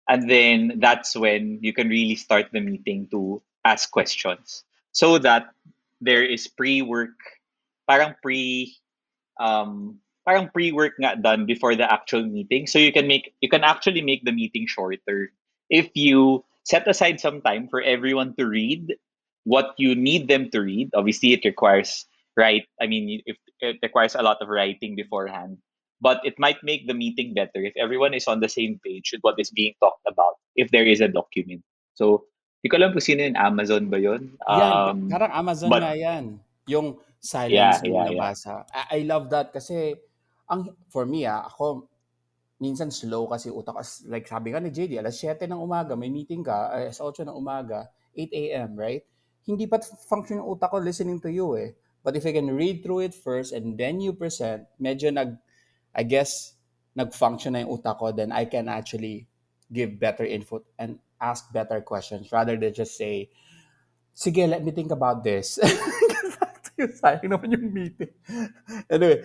and 0.08 0.30
then 0.30 0.80
that's 0.80 1.16
when 1.16 1.60
you 1.62 1.74
can 1.74 1.90
really 1.90 2.16
start 2.16 2.48
the 2.52 2.62
meeting 2.62 3.08
to 3.12 3.42
ask 3.66 3.90
questions 3.92 4.64
so 4.92 5.18
that 5.18 5.50
there 6.02 6.24
is 6.24 6.48
pre-work 6.48 7.18
parang 7.88 8.16
pre 8.22 8.74
um 9.40 10.00
parang 10.26 10.50
pre-work 10.50 10.98
nga 10.98 11.14
done 11.16 11.46
before 11.46 11.78
the 11.78 11.86
actual 11.86 12.26
meeting. 12.26 12.66
So 12.66 12.82
you 12.82 12.92
can 12.92 13.06
make 13.08 13.34
you 13.42 13.50
can 13.50 13.64
actually 13.64 14.02
make 14.02 14.26
the 14.26 14.34
meeting 14.34 14.66
shorter. 14.66 15.32
If 15.70 15.94
you 15.94 16.46
set 16.66 16.88
aside 16.90 17.22
some 17.22 17.42
time 17.42 17.70
for 17.70 17.82
everyone 17.82 18.34
to 18.42 18.46
read 18.46 18.98
what 19.46 19.78
you 19.78 19.94
need 19.94 20.26
them 20.26 20.50
to 20.50 20.58
read 20.58 20.90
obviously 20.98 21.32
it 21.32 21.46
requires 21.46 22.10
right 22.34 22.66
i 22.82 22.90
mean 22.90 23.22
if 23.30 23.38
it 23.62 23.78
requires 23.86 24.18
a 24.18 24.26
lot 24.26 24.42
of 24.42 24.50
writing 24.50 24.98
beforehand 24.98 25.62
but 26.02 26.20
it 26.26 26.36
might 26.38 26.60
make 26.64 26.88
the 26.88 26.94
meeting 26.94 27.34
better 27.34 27.64
if 27.64 27.74
everyone 27.78 28.14
is 28.14 28.28
on 28.28 28.40
the 28.40 28.50
same 28.50 28.80
page 28.84 29.12
with 29.14 29.22
what 29.22 29.40
is 29.40 29.50
being 29.52 29.74
talked 29.80 30.04
about 30.08 30.36
if 30.56 30.72
there 30.72 30.86
is 30.86 31.02
a 31.02 31.08
document. 31.08 31.64
So 31.96 32.28
di 32.64 32.70
ko 32.70 32.78
alam 32.78 32.92
kung 32.92 33.04
sino 33.04 33.24
yun 33.24 33.40
Amazon 33.40 33.88
ba 33.88 33.98
yun? 33.98 34.36
Yan, 34.50 34.72
um 34.76 34.98
parang 35.08 35.32
Amazon 35.32 35.70
but 35.72 35.82
yan. 35.96 36.38
Yung 36.68 37.00
silence 37.26 37.82
yeah 37.82 37.90
yeah 37.90 38.06
nabasa. 38.14 38.62
I, 38.70 39.02
I 39.02 39.10
love 39.10 39.34
that 39.34 39.50
kasi 39.50 39.98
ang 40.46 40.78
for 40.94 41.10
me 41.10 41.26
ah, 41.26 41.50
ako 41.50 41.90
minsan 42.62 42.94
slow 42.94 43.28
kasi 43.28 43.52
utak 43.52 43.76
as 43.76 44.06
like 44.08 44.30
sabi 44.30 44.54
nga 44.54 44.62
ni 44.64 44.72
JD, 44.72 45.02
alas 45.02 45.20
7 45.20 45.44
ng 45.50 45.60
umaga 45.60 45.98
may 45.98 46.14
meeting 46.14 46.46
ka, 46.46 46.72
alas 46.72 47.02
8 47.02 47.28
ng 47.28 47.36
umaga, 47.36 47.92
8 48.16 48.32
a.m., 48.32 48.70
right? 48.80 49.04
Hindi 49.44 49.68
pa 49.68 49.82
function 49.82 50.40
yung 50.40 50.56
utak 50.56 50.72
ko 50.72 50.80
listening 50.80 51.20
to 51.20 51.30
you 51.30 51.54
eh. 51.60 51.76
But 52.06 52.14
if 52.14 52.24
I 52.26 52.38
can 52.38 52.54
read 52.54 52.86
through 52.86 53.10
it 53.10 53.14
first 53.18 53.52
and 53.52 53.76
then 53.76 53.98
you 54.00 54.14
present, 54.14 54.70
medyo 54.78 55.10
nag 55.10 55.36
I 55.96 56.06
guess 56.06 56.56
nag-function 56.96 57.54
na 57.54 57.68
yung 57.68 57.82
utak 57.82 58.00
ko, 58.00 58.16
then 58.16 58.32
I 58.32 58.48
can 58.48 58.72
actually 58.72 59.28
give 59.68 60.00
better 60.00 60.24
input 60.24 60.64
and 60.80 61.00
ask 61.20 61.52
better 61.52 61.82
questions 61.82 62.32
rather 62.32 62.56
than 62.56 62.72
just 62.72 62.96
say, 62.96 63.30
sige, 64.16 64.48
let 64.48 64.64
me 64.64 64.72
think 64.72 64.92
about 64.92 65.24
this. 65.24 65.60
Get 66.78 67.02
back 67.02 67.22
to 67.22 67.28
you. 67.28 67.32
Sayang 67.32 67.32
naman 67.32 67.48
yung 67.56 67.68
meeting. 67.74 68.14
Anyway, 68.92 69.24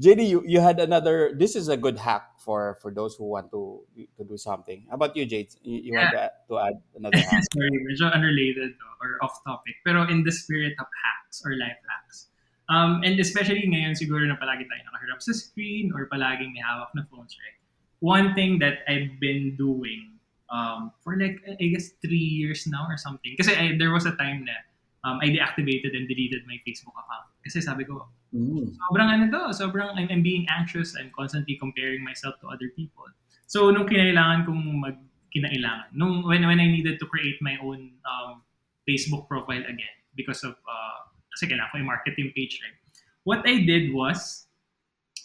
JD, 0.00 0.20
you, 0.28 0.42
you 0.46 0.60
had 0.60 0.80
another, 0.80 1.34
this 1.36 1.56
is 1.56 1.68
a 1.68 1.76
good 1.76 1.98
hack 1.98 2.40
for 2.40 2.78
for 2.80 2.90
those 2.90 3.14
who 3.16 3.24
want 3.24 3.50
to 3.50 3.82
to 4.16 4.22
do 4.24 4.36
something. 4.36 4.86
How 4.88 4.96
about 4.96 5.16
you, 5.16 5.26
Jade? 5.26 5.54
You, 5.62 5.90
you 5.90 5.92
want 5.94 6.12
to 6.12 6.20
add, 6.30 6.34
to 6.48 6.54
add 6.58 6.76
another 6.96 7.18
hack? 7.18 7.42
Sorry, 7.54 7.70
medyo 7.84 8.12
unrelated 8.12 8.78
or 9.02 9.18
off 9.22 9.42
topic. 9.44 9.74
Pero 9.84 10.06
in 10.06 10.22
the 10.22 10.32
spirit 10.32 10.74
of 10.78 10.86
hacks 10.86 11.42
or 11.44 11.56
life 11.58 11.78
hacks. 11.84 12.30
Um, 12.70 13.04
and 13.04 13.20
especially 13.20 13.60
ngayon 13.68 13.92
siguro 13.92 14.24
na 14.24 14.40
palagi 14.40 14.64
tayo 14.64 14.80
nakaharap 14.88 15.20
sa 15.20 15.36
screen 15.36 15.92
or 15.92 16.08
palaging 16.08 16.56
may 16.56 16.64
hawak 16.64 16.88
na 16.96 17.04
phones, 17.12 17.36
right? 17.36 17.58
One 18.00 18.32
thing 18.32 18.56
that 18.64 18.84
I've 18.88 19.20
been 19.20 19.56
doing 19.56 20.14
um, 20.48 20.92
for 21.02 21.16
like, 21.16 21.42
I 21.48 21.66
guess, 21.72 21.90
three 22.00 22.24
years 22.24 22.66
now 22.66 22.86
or 22.88 22.96
something. 22.96 23.34
Kasi 23.36 23.52
I, 23.56 23.76
there 23.76 23.92
was 23.92 24.06
a 24.06 24.16
time 24.16 24.44
na 24.44 24.56
um, 25.04 25.20
I 25.20 25.28
deactivated 25.30 25.92
and 25.94 26.08
deleted 26.08 26.48
my 26.48 26.58
Facebook 26.64 26.96
account. 26.96 27.28
Kasi 27.44 27.60
sabi 27.60 27.84
ko, 27.84 28.08
Mm. 28.34 28.74
sobrang 28.90 29.08
ano 29.14 29.24
to, 29.30 29.42
sobrang 29.54 29.94
I'm, 29.94 30.10
I'm 30.10 30.22
being 30.26 30.42
anxious, 30.50 30.98
I'm 30.98 31.14
constantly 31.14 31.54
comparing 31.54 32.02
myself 32.02 32.34
to 32.42 32.50
other 32.50 32.74
people. 32.74 33.06
So, 33.46 33.70
nung 33.70 33.86
kinailangan 33.86 34.50
kong 34.50 34.82
mag 34.82 34.98
kinailangan, 35.30 35.94
nung 35.94 36.26
when, 36.26 36.42
when 36.42 36.58
I 36.58 36.66
needed 36.66 36.98
to 36.98 37.06
create 37.06 37.38
my 37.38 37.54
own 37.62 37.94
um, 38.02 38.42
Facebook 38.82 39.30
profile 39.30 39.62
again 39.62 39.96
because 40.18 40.42
of, 40.42 40.58
uh, 40.66 40.98
kasi 41.30 41.46
kailangan 41.46 41.70
ko 41.70 42.10
yung 42.18 42.34
page, 42.34 42.58
right? 42.58 42.74
What 43.22 43.46
I 43.46 43.62
did 43.62 43.94
was, 43.94 44.50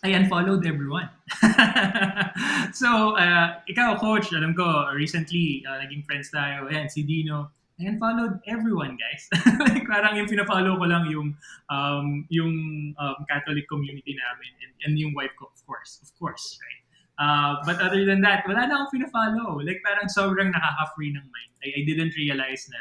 I 0.06 0.14
unfollowed 0.14 0.66
everyone. 0.66 1.10
so, 2.74 3.18
uh, 3.18 3.60
ikaw, 3.66 3.98
coach, 3.98 4.32
alam 4.38 4.54
ko, 4.54 4.94
recently, 4.94 5.66
uh, 5.66 5.82
naging 5.82 6.06
friends 6.06 6.30
tayo, 6.30 6.70
ayan, 6.70 6.88
si 6.88 7.04
Dino, 7.04 7.52
I 7.80 7.88
unfollowed 7.88 8.44
everyone, 8.44 9.00
guys. 9.00 9.24
like, 9.72 9.88
parang 9.88 10.20
yung 10.20 10.28
pinafollow 10.28 10.76
ko 10.76 10.84
lang 10.84 11.08
yung 11.08 11.32
um, 11.72 12.28
yung 12.28 12.52
um, 13.00 13.18
Catholic 13.32 13.72
community 13.72 14.20
namin 14.20 14.52
and, 14.60 14.74
and 14.84 14.94
yung 15.00 15.16
wife 15.16 15.32
ko, 15.40 15.48
of 15.48 15.64
course, 15.64 16.04
of 16.04 16.12
course, 16.20 16.60
right? 16.60 16.84
Uh, 17.20 17.56
but 17.64 17.80
other 17.80 18.04
than 18.04 18.20
that, 18.20 18.44
wala 18.48 18.68
na 18.68 18.84
akong 18.84 19.00
pinafollow. 19.00 19.64
Like, 19.64 19.80
parang 19.88 20.12
sobrang 20.12 20.52
nakaka-free 20.52 21.16
ng 21.16 21.24
mind. 21.24 21.52
I, 21.64 21.80
I 21.80 21.82
didn't 21.88 22.20
realize 22.20 22.68
na 22.68 22.80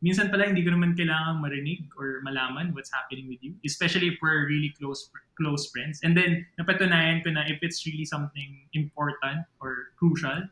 minsan 0.00 0.32
pala 0.32 0.48
hindi 0.48 0.64
ko 0.64 0.72
naman 0.72 0.96
kailangan 0.96 1.44
marinig 1.44 1.92
or 2.00 2.24
malaman 2.24 2.72
what's 2.72 2.92
happening 2.92 3.28
with 3.28 3.40
you, 3.44 3.52
especially 3.68 4.16
if 4.16 4.18
we're 4.24 4.48
really 4.48 4.72
close 4.80 5.12
close 5.36 5.68
friends. 5.68 6.00
And 6.00 6.16
then, 6.16 6.48
napatunayan 6.56 7.20
ko 7.20 7.36
na 7.36 7.44
if 7.44 7.60
it's 7.60 7.84
really 7.84 8.08
something 8.08 8.64
important 8.72 9.44
or 9.60 9.92
crucial, 10.00 10.48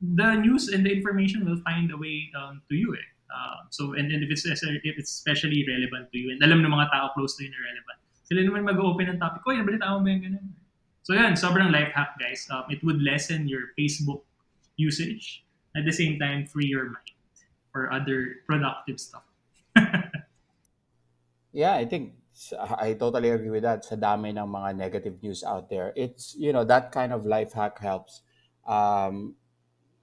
the 0.00 0.36
news 0.36 0.68
and 0.68 0.84
the 0.84 0.92
information 0.92 1.48
will 1.48 1.60
find 1.64 1.88
a 1.88 1.96
way 1.96 2.28
um, 2.36 2.60
to 2.68 2.76
you 2.76 2.92
eh. 2.92 3.13
Uh, 3.34 3.66
so, 3.74 3.98
and 3.98 4.14
if 4.14 4.30
it's, 4.30 4.46
if 4.46 4.94
it's 4.94 5.10
especially 5.10 5.66
relevant 5.66 6.06
to 6.14 6.18
you, 6.22 6.30
and 6.30 6.38
alam 6.38 6.62
ng 6.62 6.70
mga 6.70 6.94
tao 6.94 7.10
close 7.18 7.34
to 7.34 7.42
you 7.42 7.50
na 7.50 7.58
relevant, 7.58 7.98
sila 8.22 8.40
naman 8.46 8.62
mag-open 8.62 9.10
ng 9.10 9.18
topic, 9.18 9.42
Oy, 9.50 9.58
nabalita 9.58 9.90
mo 9.90 10.06
ba 10.06 10.08
yung 10.14 10.22
ganun? 10.22 10.46
So 11.02 11.18
yan, 11.18 11.34
sobrang 11.34 11.74
life 11.74 11.90
hack 11.90 12.14
guys. 12.16 12.46
Um, 12.48 12.70
it 12.70 12.78
would 12.86 13.02
lessen 13.02 13.50
your 13.50 13.74
Facebook 13.74 14.22
usage 14.78 15.42
at 15.74 15.82
the 15.82 15.92
same 15.92 16.16
time 16.22 16.46
free 16.46 16.70
your 16.70 16.94
mind. 16.94 17.14
for 17.74 17.90
other 17.90 18.46
productive 18.46 19.02
stuff. 19.02 19.26
Yeah, 21.54 21.78
I 21.78 21.86
think 21.86 22.18
I 22.58 22.98
totally 22.98 23.30
agree 23.30 23.54
with 23.54 23.62
that. 23.62 23.86
Sa 23.86 23.94
dami 23.94 24.34
ng 24.34 24.42
mga 24.42 24.74
negative 24.74 25.22
news 25.22 25.46
out 25.46 25.70
there, 25.70 25.94
it's 25.94 26.34
you 26.34 26.50
know 26.50 26.66
that 26.66 26.90
kind 26.90 27.14
of 27.14 27.22
life 27.22 27.54
hack 27.54 27.78
helps. 27.78 28.26
Um, 28.66 29.38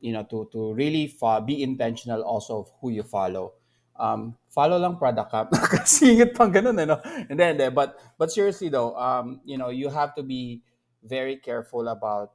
you 0.01 0.11
know 0.11 0.25
to 0.27 0.49
to 0.51 0.73
really 0.73 1.07
be 1.45 1.63
intentional 1.63 2.21
also 2.21 2.65
of 2.65 2.67
who 2.81 2.89
you 2.89 3.03
follow. 3.03 3.53
Um, 4.01 4.35
follow 4.49 4.81
lang 4.81 4.97
product 4.97 5.29
ka. 5.29 5.45
Nakasingit 5.53 6.33
pang 6.33 6.49
ganun, 6.51 6.81
eh, 6.81 6.89
no? 6.89 6.97
And 7.29 7.37
then, 7.37 7.61
but 7.73 8.01
but 8.17 8.33
seriously 8.33 8.69
though, 8.69 8.97
um, 8.97 9.41
you 9.45 9.57
know 9.57 9.69
you 9.69 9.89
have 9.89 10.17
to 10.17 10.23
be 10.23 10.65
very 11.05 11.37
careful 11.37 11.87
about 11.87 12.33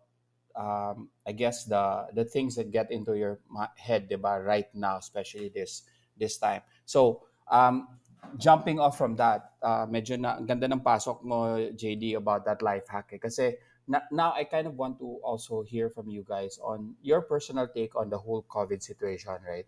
um, 0.57 1.11
I 1.27 1.33
guess 1.33 1.65
the 1.65 2.09
the 2.15 2.25
things 2.25 2.57
that 2.57 2.73
get 2.73 2.91
into 2.91 3.15
your 3.15 3.39
head, 3.77 4.09
diba, 4.09 4.41
right 4.41 4.67
now, 4.75 4.97
especially 4.97 5.53
this 5.53 5.85
this 6.17 6.39
time. 6.39 6.63
So, 6.89 7.29
um, 7.51 8.01
jumping 8.39 8.81
off 8.81 8.97
from 8.97 9.17
that, 9.17 9.53
uh, 9.63 9.87
medyo 9.87 10.19
na, 10.19 10.41
ganda 10.41 10.67
ng 10.67 10.81
pasok 10.81 11.23
mo, 11.23 11.61
JD, 11.77 12.17
about 12.17 12.45
that 12.49 12.65
life 12.65 12.89
hack. 12.89 13.13
Eh. 13.13 13.21
Kasi 13.21 13.55
now 13.88 14.33
I 14.35 14.44
kind 14.44 14.66
of 14.66 14.75
want 14.75 14.99
to 14.99 15.18
also 15.22 15.62
hear 15.62 15.90
from 15.90 16.09
you 16.09 16.25
guys 16.27 16.59
on 16.62 16.96
your 17.03 17.22
personal 17.22 17.68
take 17.68 17.94
on 17.94 18.11
the 18.11 18.18
whole 18.18 18.42
COVID 18.49 18.83
situation, 18.83 19.38
right? 19.46 19.66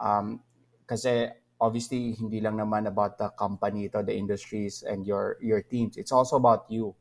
Um, 0.00 0.42
kasi 0.86 1.30
obviously, 1.60 2.18
hindi 2.18 2.40
lang 2.40 2.58
naman 2.58 2.90
about 2.90 3.18
the 3.18 3.30
company 3.38 3.88
to 3.94 4.02
the 4.02 4.14
industries 4.14 4.82
and 4.82 5.06
your 5.06 5.38
your 5.38 5.62
teams. 5.62 5.96
It's 5.96 6.12
also 6.12 6.36
about 6.36 6.66
you. 6.66 6.96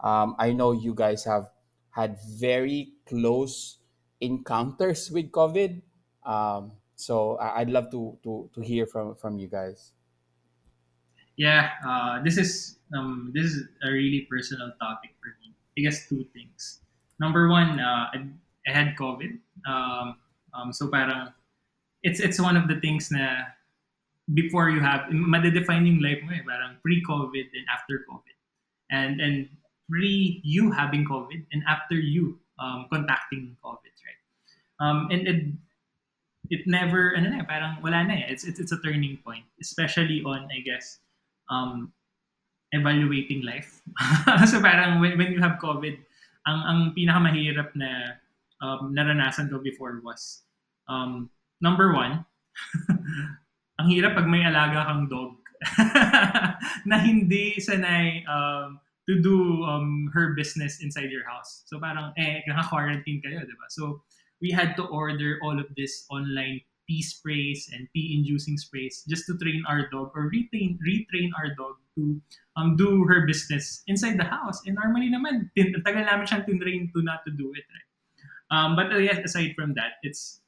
Um, 0.00 0.36
I 0.38 0.52
know 0.52 0.72
you 0.72 0.92
guys 0.92 1.24
have 1.24 1.48
had 1.90 2.20
very 2.20 3.00
close 3.08 3.80
encounters 4.20 5.10
with 5.10 5.32
COVID. 5.32 5.80
Um, 6.24 6.76
so 6.96 7.40
I'd 7.40 7.72
love 7.72 7.88
to 7.96 8.20
to 8.28 8.52
to 8.52 8.60
hear 8.60 8.84
from 8.84 9.16
from 9.16 9.40
you 9.40 9.48
guys. 9.48 9.96
Yeah, 11.40 11.72
uh, 11.80 12.20
this 12.20 12.36
is 12.36 12.76
um, 12.92 13.32
this 13.32 13.56
is 13.56 13.64
a 13.80 13.88
really 13.88 14.28
personal 14.28 14.76
topic 14.76 15.16
for. 15.16 15.39
I 15.78 15.82
guess 15.82 16.08
two 16.08 16.24
things. 16.32 16.80
Number 17.18 17.48
one, 17.48 17.78
uh, 17.78 18.10
I, 18.12 18.26
I 18.66 18.70
had 18.72 18.96
COVID. 18.96 19.38
Um, 19.68 20.16
um, 20.54 20.72
so 20.72 20.88
parang 20.88 21.32
it's 22.02 22.20
it's 22.20 22.40
one 22.40 22.56
of 22.56 22.66
the 22.68 22.80
things 22.80 23.10
na 23.10 23.54
before 24.32 24.70
you 24.70 24.80
have 24.80 25.10
madedefine 25.10 25.86
yung 25.86 26.00
life 26.00 26.22
mo 26.24 26.32
eh, 26.32 26.42
parang 26.46 26.78
pre-COVID 26.82 27.46
and 27.52 27.64
after 27.70 28.06
COVID. 28.08 28.36
And 28.90 29.20
and 29.20 29.48
pre 29.86 30.40
you 30.42 30.70
having 30.70 31.06
COVID 31.06 31.46
and 31.52 31.62
after 31.68 31.94
you 31.94 32.38
um, 32.58 32.86
contacting 32.90 33.56
COVID, 33.62 33.94
right? 34.02 34.20
Um, 34.80 35.08
and 35.10 35.28
it 35.28 35.40
it 36.50 36.62
never 36.66 37.14
ano 37.14 37.30
na 37.30 37.42
eh, 37.42 37.46
parang 37.46 37.78
wala 37.84 38.02
na 38.02 38.26
eh. 38.26 38.32
It's, 38.32 38.42
it's 38.42 38.58
it's 38.58 38.72
a 38.72 38.80
turning 38.82 39.18
point, 39.22 39.46
especially 39.60 40.22
on 40.26 40.48
I 40.50 40.64
guess 40.66 40.98
um, 41.50 41.92
evaluating 42.72 43.42
life. 43.42 43.82
so 44.50 44.62
parang 44.62 45.00
when, 45.00 45.18
when 45.18 45.32
you 45.32 45.40
have 45.40 45.58
COVID, 45.58 45.98
ang 46.46 46.58
ang 46.64 46.80
pinakamahirap 46.96 47.74
na 47.76 48.20
um, 48.62 48.94
naranasan 48.94 49.50
ko 49.50 49.58
before 49.58 50.00
was 50.00 50.46
um, 50.88 51.28
number 51.60 51.92
one, 51.92 52.24
ang 53.78 53.86
hirap 53.88 54.16
pag 54.16 54.28
may 54.28 54.44
alaga 54.44 54.86
kang 54.86 55.08
dog 55.08 55.40
na 56.88 56.96
hindi 57.00 57.60
sanay 57.60 58.24
um, 58.24 58.80
to 59.08 59.20
do 59.20 59.64
um, 59.66 60.08
her 60.14 60.32
business 60.38 60.80
inside 60.80 61.10
your 61.10 61.26
house. 61.26 61.66
So 61.66 61.82
parang, 61.82 62.14
eh, 62.16 62.46
naka-quarantine 62.46 63.20
kayo, 63.24 63.42
di 63.42 63.56
ba? 63.58 63.66
So, 63.68 64.06
we 64.40 64.48
had 64.54 64.72
to 64.80 64.88
order 64.88 65.36
all 65.44 65.58
of 65.58 65.68
this 65.76 66.08
online 66.08 66.64
pee 66.90 67.06
sprays 67.06 67.70
and 67.70 67.86
pee-inducing 67.94 68.58
sprays 68.58 69.06
just 69.06 69.22
to 69.30 69.38
train 69.38 69.62
our 69.70 69.86
dog 69.94 70.10
or 70.18 70.26
retrain, 70.26 70.74
retrain 70.82 71.30
our 71.38 71.54
dog 71.54 71.78
to 71.94 72.18
um, 72.58 72.74
do 72.74 73.06
her 73.06 73.22
business 73.30 73.86
inside 73.86 74.18
the 74.18 74.26
house. 74.26 74.58
And 74.66 74.74
normally 74.74 75.06
naman, 75.06 75.54
tin- 75.54 75.78
tagal 75.86 76.10
namin 76.10 76.26
siyang 76.26 76.50
tinrain 76.50 76.90
to 76.90 77.06
not 77.06 77.22
to 77.22 77.30
do 77.30 77.54
it, 77.54 77.62
right? 77.70 77.88
Um, 78.50 78.74
but 78.74 78.90
uh, 78.90 78.98
yes, 78.98 79.22
aside 79.22 79.54
from 79.54 79.78
that, 79.78 80.02
it's 80.02 80.42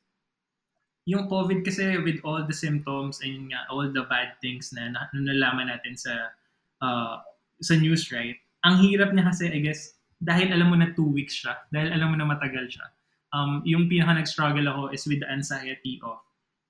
yung 1.07 1.31
COVID 1.31 1.62
kasi 1.62 1.94
with 2.02 2.18
all 2.26 2.42
the 2.42 2.55
symptoms 2.55 3.22
and 3.22 3.55
uh, 3.55 3.70
all 3.70 3.87
the 3.87 4.02
bad 4.11 4.35
things 4.42 4.74
na, 4.74 4.90
na 4.90 5.07
nalaman 5.14 5.70
natin 5.70 5.94
sa 5.94 6.35
uh, 6.83 7.22
sa 7.62 7.78
news, 7.78 8.11
right? 8.11 8.42
Ang 8.66 8.83
hirap 8.83 9.14
niya 9.14 9.31
kasi, 9.31 9.46
I 9.46 9.62
guess, 9.62 9.94
dahil 10.18 10.50
alam 10.50 10.70
mo 10.70 10.76
na 10.78 10.90
two 10.94 11.07
weeks 11.07 11.38
siya, 11.38 11.62
dahil 11.70 11.94
alam 11.94 12.14
mo 12.14 12.16
na 12.18 12.26
matagal 12.26 12.70
siya, 12.70 12.87
um, 13.35 13.62
yung 13.66 13.90
pinaka 13.90 14.18
nag-struggle 14.18 14.66
ako 14.66 14.94
is 14.94 15.02
with 15.07 15.18
the 15.22 15.31
anxiety 15.31 15.98
of, 16.07 16.22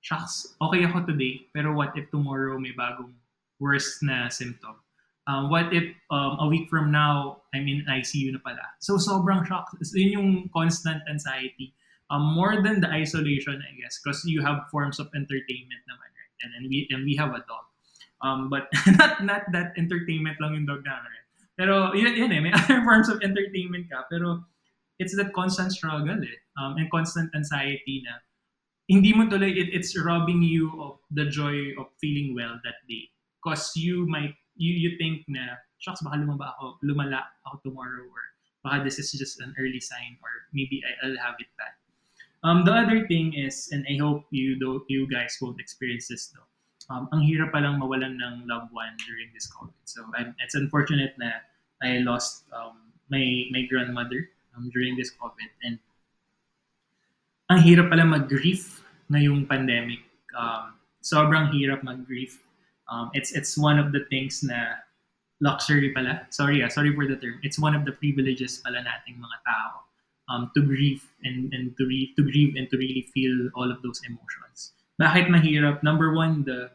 shucks, 0.03 0.53
okay 0.59 0.83
ako 0.83 1.07
today, 1.07 1.47
pero 1.55 1.71
what 1.71 1.95
if 1.95 2.11
tomorrow 2.11 2.59
may 2.59 2.75
bagong 2.75 3.15
worse 3.57 4.03
na 4.03 4.27
symptom? 4.27 4.75
Um, 5.23 5.47
what 5.47 5.71
if 5.71 5.87
um, 6.11 6.35
a 6.43 6.47
week 6.51 6.67
from 6.67 6.91
now, 6.91 7.47
I'm 7.55 7.63
in 7.71 7.87
ICU 7.87 8.35
na 8.35 8.43
pala? 8.43 8.75
So 8.83 8.99
sobrang 8.99 9.47
shock. 9.47 9.71
So, 9.79 9.95
yun 9.95 10.11
yung 10.11 10.29
constant 10.51 10.99
anxiety. 11.07 11.71
Um, 12.11 12.35
more 12.35 12.59
than 12.59 12.83
the 12.83 12.91
isolation, 12.91 13.63
I 13.63 13.71
guess, 13.79 14.03
because 14.03 14.21
you 14.27 14.43
have 14.43 14.67
forms 14.67 14.99
of 14.99 15.07
entertainment 15.15 15.81
naman, 15.87 16.11
right? 16.11 16.35
And, 16.43 16.51
and, 16.59 16.63
we, 16.67 16.85
and 16.91 17.07
we 17.07 17.15
have 17.15 17.31
a 17.31 17.39
dog. 17.47 17.63
Um, 18.19 18.51
but 18.51 18.67
not 18.99 19.23
not 19.23 19.43
that 19.51 19.71
entertainment 19.79 20.39
lang 20.39 20.55
yung 20.55 20.67
dog 20.67 20.83
namin, 20.83 21.11
right? 21.11 21.27
Pero 21.55 21.95
yun, 21.95 22.15
yun 22.15 22.31
eh, 22.31 22.39
may 22.43 22.51
other 22.59 22.83
forms 22.83 23.07
of 23.07 23.23
entertainment 23.23 23.87
ka. 23.87 24.03
Pero 24.11 24.43
it's 24.99 25.15
that 25.15 25.31
constant 25.31 25.71
struggle 25.71 26.19
eh. 26.19 26.39
Um, 26.59 26.75
and 26.75 26.91
constant 26.91 27.31
anxiety 27.35 28.03
na 28.03 28.19
hindi 28.93 29.09
mo 29.17 29.25
tuloy, 29.25 29.49
it, 29.49 29.73
it's 29.73 29.97
robbing 29.97 30.45
you 30.45 30.69
of 30.77 31.01
the 31.09 31.25
joy 31.25 31.73
of 31.81 31.89
feeling 31.97 32.37
well 32.37 32.61
that 32.61 32.77
day. 32.85 33.09
Because 33.41 33.73
you 33.73 34.05
might, 34.05 34.37
you, 34.55 34.73
you 34.77 34.97
think 35.01 35.25
na, 35.27 35.57
shucks, 35.81 36.05
baka 36.05 36.21
lumaba 36.21 36.53
ako, 36.53 36.77
lumala 36.85 37.25
ako 37.49 37.57
tomorrow 37.65 38.05
or 38.05 38.23
baka 38.61 38.85
this 38.85 39.01
is 39.01 39.11
just 39.11 39.41
an 39.41 39.51
early 39.57 39.81
sign 39.81 40.15
or 40.21 40.29
maybe 40.53 40.85
I, 40.85 41.09
I'll 41.09 41.17
have 41.17 41.35
it 41.41 41.49
bad. 41.57 41.73
Um, 42.43 42.63
the 42.63 42.71
other 42.71 43.07
thing 43.07 43.33
is, 43.33 43.69
and 43.71 43.83
I 43.89 43.97
hope 43.97 44.27
you 44.29 44.59
do, 44.59 44.85
you 44.87 45.09
guys 45.09 45.37
won't 45.41 45.59
experience 45.59 46.07
this 46.07 46.27
though, 46.27 46.45
um, 46.93 47.07
ang 47.15 47.23
hirap 47.23 47.55
palang 47.55 47.79
mawalan 47.79 48.19
ng 48.19 48.47
loved 48.47 48.71
one 48.75 48.91
during 49.07 49.31
this 49.33 49.47
COVID. 49.47 49.75
So 49.87 50.03
I'm, 50.15 50.35
it's 50.43 50.55
unfortunate 50.55 51.15
na 51.17 51.39
I 51.81 52.03
lost 52.03 52.43
um, 52.51 52.91
my 53.07 53.47
my 53.51 53.63
grandmother 53.71 54.27
um, 54.55 54.67
during 54.71 54.95
this 54.95 55.11
COVID 55.15 55.49
and 55.63 55.79
ang 57.53 57.61
hirap 57.61 57.93
pala 57.93 58.01
mag-grief 58.01 58.81
ngayong 59.13 59.45
pandemic. 59.45 60.01
Um, 60.33 60.73
sobrang 61.05 61.53
hirap 61.53 61.85
mag-grief. 61.85 62.41
Um, 62.89 63.13
it's 63.13 63.37
it's 63.37 63.53
one 63.53 63.77
of 63.77 63.93
the 63.93 64.09
things 64.09 64.41
na 64.41 64.81
luxury 65.37 65.93
pala. 65.93 66.25
Sorry 66.33 66.65
ah, 66.65 66.69
sorry 66.73 66.89
for 66.97 67.05
the 67.05 67.21
term. 67.21 67.37
It's 67.45 67.61
one 67.61 67.77
of 67.77 67.85
the 67.85 67.93
privileges 67.93 68.57
pala 68.65 68.81
nating 68.81 69.21
mga 69.21 69.37
tao 69.45 69.85
um, 70.33 70.49
to 70.57 70.65
grieve 70.65 71.05
and, 71.21 71.53
and 71.53 71.77
to, 71.77 71.85
re- 71.85 72.09
to 72.17 72.25
grieve 72.25 72.57
and 72.57 72.65
to 72.73 72.75
really 72.81 73.05
feel 73.13 73.53
all 73.53 73.69
of 73.69 73.85
those 73.85 74.01
emotions. 74.09 74.73
Bakit 74.97 75.29
mahirap? 75.29 75.85
Number 75.85 76.17
one, 76.17 76.41
the 76.41 76.73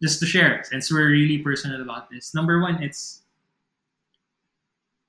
just 0.00 0.20
to 0.20 0.26
share, 0.26 0.64
since 0.64 0.88
we're 0.88 1.12
really 1.12 1.38
personal 1.44 1.80
about 1.80 2.08
this. 2.08 2.32
Number 2.32 2.60
one, 2.60 2.80
it's 2.80 3.20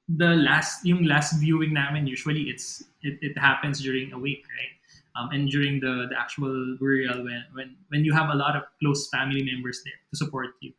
the 0.07 0.35
last 0.39 0.83
yung 0.87 1.03
last 1.03 1.35
viewing 1.39 1.75
namin 1.75 2.07
usually 2.07 2.47
it's 2.47 2.87
it, 3.03 3.19
it 3.19 3.35
happens 3.35 3.83
during 3.83 4.07
a 4.15 4.19
week 4.19 4.47
right 4.55 4.76
um, 5.17 5.29
and 5.31 5.49
during 5.49 5.79
the, 5.79 6.07
the 6.09 6.17
actual 6.17 6.77
burial 6.79 7.23
when, 7.23 7.43
when 7.53 7.75
when 7.89 8.05
you 8.05 8.13
have 8.13 8.29
a 8.29 8.35
lot 8.35 8.55
of 8.55 8.63
close 8.79 9.09
family 9.09 9.43
members 9.43 9.81
there 9.83 9.99
to 10.11 10.15
support 10.17 10.53
you 10.61 10.71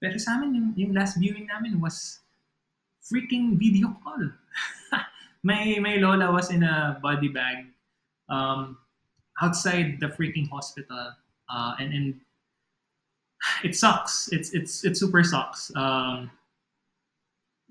pero 0.00 0.16
sa 0.16 0.38
amin 0.38 0.54
yung, 0.54 0.68
yung 0.76 0.92
last 0.94 1.18
viewing 1.18 1.46
namin 1.50 1.80
was 1.80 2.20
freaking 3.02 3.58
video 3.58 3.90
call 4.06 4.22
my 5.42 5.76
my 5.82 5.96
lola 5.96 6.30
was 6.30 6.50
in 6.50 6.62
a 6.62 6.98
body 7.02 7.28
bag 7.28 7.66
um, 8.28 8.78
outside 9.42 9.98
the 9.98 10.08
freaking 10.14 10.48
hospital 10.48 11.10
uh, 11.50 11.74
and 11.78 11.92
and 11.92 12.06
it 13.66 13.74
sucks 13.74 14.30
it's 14.30 14.54
it's 14.54 14.84
it 14.86 14.94
super 14.96 15.26
sucks 15.26 15.74
um, 15.74 16.30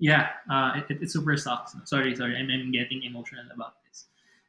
yeah, 0.02 0.30
uh, 0.50 0.80
it, 0.90 1.00
it 1.00 1.10
super 1.12 1.36
sucks. 1.36 1.76
Sorry, 1.84 2.16
sorry, 2.16 2.36
I'm, 2.36 2.50
I'm 2.50 2.72
getting 2.72 3.04
emotional 3.04 3.44
about. 3.54 3.74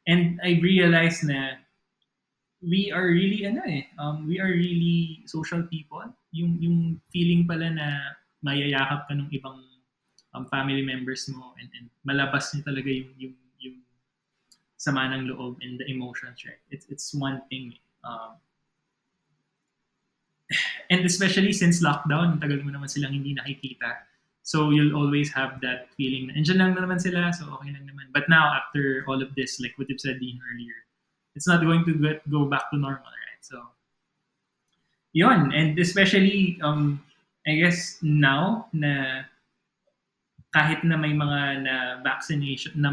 And 0.06 0.40
I 0.44 0.60
realized 0.60 1.24
na 1.24 1.60
we 2.60 2.92
are 2.92 3.08
really, 3.08 3.44
ano 3.44 3.60
eh, 3.64 3.88
um, 4.00 4.28
we 4.28 4.40
are 4.40 4.52
really 4.52 5.24
social 5.26 5.64
people. 5.68 6.04
Yung, 6.32 6.60
yung 6.60 7.00
feeling 7.12 7.48
pala 7.48 7.72
na 7.72 7.86
mayayakap 8.44 9.08
ka 9.08 9.12
ng 9.16 9.28
ibang 9.32 9.60
um, 10.36 10.44
family 10.48 10.84
members 10.84 11.28
mo 11.32 11.56
and, 11.60 11.68
and 11.76 11.88
malabas 12.04 12.52
niyo 12.52 12.64
talaga 12.64 12.88
yung, 12.88 13.10
yung, 13.16 13.36
yung 13.60 13.76
sama 14.76 15.08
ng 15.12 15.28
loob 15.28 15.56
and 15.64 15.80
the 15.80 15.86
emotions, 15.88 16.40
right? 16.44 16.60
It's, 16.68 16.84
it's 16.88 17.12
one 17.16 17.40
thing. 17.48 17.72
Um, 18.04 18.36
and 20.92 21.04
especially 21.04 21.52
since 21.52 21.80
lockdown, 21.80 22.40
tagal 22.40 22.60
mo 22.60 22.72
naman 22.72 22.92
silang 22.92 23.16
hindi 23.16 23.32
nakikita 23.32 24.13
So 24.44 24.68
you'll 24.68 24.92
always 24.92 25.32
have 25.32 25.64
that 25.64 25.88
feeling 25.96 26.28
na 26.28 26.36
andyan 26.36 26.60
lang 26.60 26.76
naman 26.76 27.00
sila, 27.00 27.32
so 27.32 27.48
okay 27.56 27.72
lang 27.72 27.88
naman. 27.88 28.12
But 28.12 28.28
now, 28.28 28.52
after 28.52 29.00
all 29.08 29.24
of 29.24 29.32
this, 29.32 29.56
like 29.56 29.72
what 29.80 29.88
you 29.88 29.96
said 29.96 30.20
Dean 30.20 30.36
earlier, 30.36 30.84
it's 31.32 31.48
not 31.48 31.64
going 31.64 31.88
to 31.88 31.96
get, 31.96 32.20
go 32.28 32.44
back 32.44 32.68
to 32.68 32.76
normal, 32.76 33.08
right? 33.08 33.40
So 33.40 33.72
yun, 35.16 35.48
and 35.56 35.80
especially, 35.80 36.60
um, 36.60 37.00
I 37.48 37.56
guess 37.56 37.96
now 38.04 38.68
na 38.76 39.24
kahit 40.52 40.84
na 40.84 41.00
may 41.00 41.16
mga 41.16 41.64
na 41.64 41.76
vaccination, 42.04 42.76
na, 42.76 42.92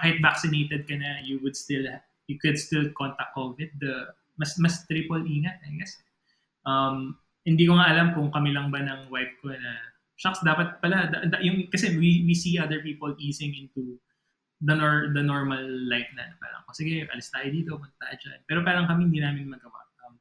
kahit 0.00 0.24
vaccinated 0.24 0.88
ka 0.88 0.96
na, 0.96 1.20
you 1.22 1.38
would 1.44 1.54
still, 1.54 1.84
you 2.26 2.40
could 2.40 2.56
still 2.56 2.88
contact 2.96 3.36
COVID. 3.36 3.68
The, 3.78 4.16
mas, 4.40 4.56
mas 4.58 4.82
triple 4.88 5.22
ingat, 5.22 5.60
I 5.60 5.76
guess. 5.76 6.00
Um, 6.64 7.20
hindi 7.44 7.68
ko 7.68 7.78
nga 7.78 7.92
alam 7.92 8.16
kung 8.16 8.32
kami 8.32 8.56
lang 8.56 8.72
ba 8.72 8.80
ng 8.80 9.12
wife 9.12 9.38
ko 9.44 9.54
na, 9.54 9.72
shucks, 10.16 10.40
dapat 10.40 10.80
pala, 10.80 11.08
da, 11.12 11.24
da, 11.28 11.38
yung, 11.40 11.68
kasi 11.68 11.96
we, 11.96 12.24
we 12.24 12.34
see 12.34 12.58
other 12.58 12.80
people 12.80 13.14
easing 13.20 13.54
into 13.54 14.00
the, 14.60 14.74
nor, 14.74 15.12
the 15.12 15.22
normal 15.22 15.62
life 15.88 16.08
na, 16.16 16.24
parang, 16.40 16.64
oh, 16.64 16.74
sige, 16.76 17.04
alis 17.12 17.30
tayo 17.32 17.48
dito, 17.52 17.76
punta 17.76 17.96
tayo 18.00 18.16
dyan. 18.20 18.40
Pero 18.48 18.64
parang 18.64 18.88
kami 18.88 19.08
hindi 19.08 19.20
namin 19.20 19.48
magawa. 19.48 19.80
Um, 20.04 20.16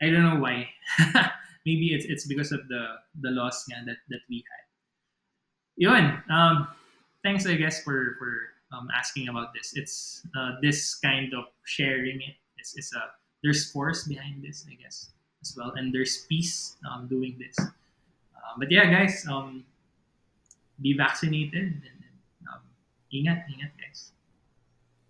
I 0.00 0.12
don't 0.12 0.24
know 0.24 0.40
why. 0.40 0.68
Maybe 1.66 1.90
it's 1.90 2.06
it's 2.06 2.30
because 2.30 2.54
of 2.54 2.62
the 2.70 3.02
the 3.18 3.34
loss 3.34 3.66
nga 3.66 3.82
that 3.90 3.98
that 4.06 4.22
we 4.30 4.46
had. 4.46 4.64
Yun. 5.74 6.22
Um, 6.30 6.70
thanks, 7.26 7.42
I 7.42 7.58
guess, 7.58 7.82
for 7.82 8.14
for 8.22 8.54
um, 8.70 8.86
asking 8.94 9.26
about 9.26 9.50
this. 9.50 9.74
It's 9.74 10.22
uh, 10.38 10.62
this 10.62 10.94
kind 11.02 11.34
of 11.34 11.50
sharing 11.66 12.22
it 12.22 12.38
is 12.62 12.78
is 12.78 12.94
a 12.94 13.10
there's 13.42 13.70
force 13.74 14.06
behind 14.06 14.46
this, 14.46 14.62
I 14.70 14.78
guess, 14.78 15.10
as 15.42 15.58
well, 15.58 15.74
and 15.74 15.90
there's 15.90 16.24
peace 16.30 16.78
um, 16.86 17.10
doing 17.10 17.34
this. 17.34 17.58
Uh, 18.46 18.54
but 18.58 18.70
yeah, 18.70 18.86
guys, 18.86 19.26
um, 19.26 19.64
be 20.80 20.94
vaccinated 20.94 21.82
and 21.82 22.02
um, 22.46 22.62
ingat, 23.10 23.42
ingat, 23.50 23.74
guys. 23.74 24.12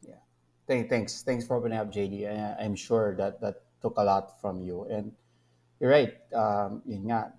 Yeah. 0.00 0.24
Thanks, 0.66 1.22
thanks 1.22 1.44
for 1.44 1.56
opening 1.56 1.78
up, 1.78 1.92
JD. 1.92 2.24
I, 2.24 2.64
I'm 2.64 2.74
sure 2.74 3.14
that 3.16 3.40
that 3.40 3.60
took 3.82 3.98
a 3.98 4.04
lot 4.04 4.40
from 4.40 4.62
you 4.62 4.88
and 4.88 5.12
you're 5.80 5.90
right. 5.90 6.16
Um, 6.32 6.80
yun 6.88 7.12
nga, 7.12 7.36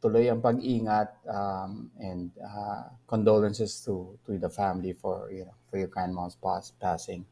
tuloy 0.00 0.32
ang 0.32 0.40
pag-ingat 0.40 1.12
um, 1.28 1.90
and 2.00 2.32
uh, 2.40 2.88
condolences 3.08 3.80
to 3.84 4.16
to 4.24 4.36
the 4.40 4.48
family 4.48 4.92
for 4.92 5.28
you 5.28 5.44
know 5.44 5.56
for 5.68 5.76
your 5.76 5.88
grandma's 5.88 6.36
pass, 6.36 6.72
passing. 6.80 7.24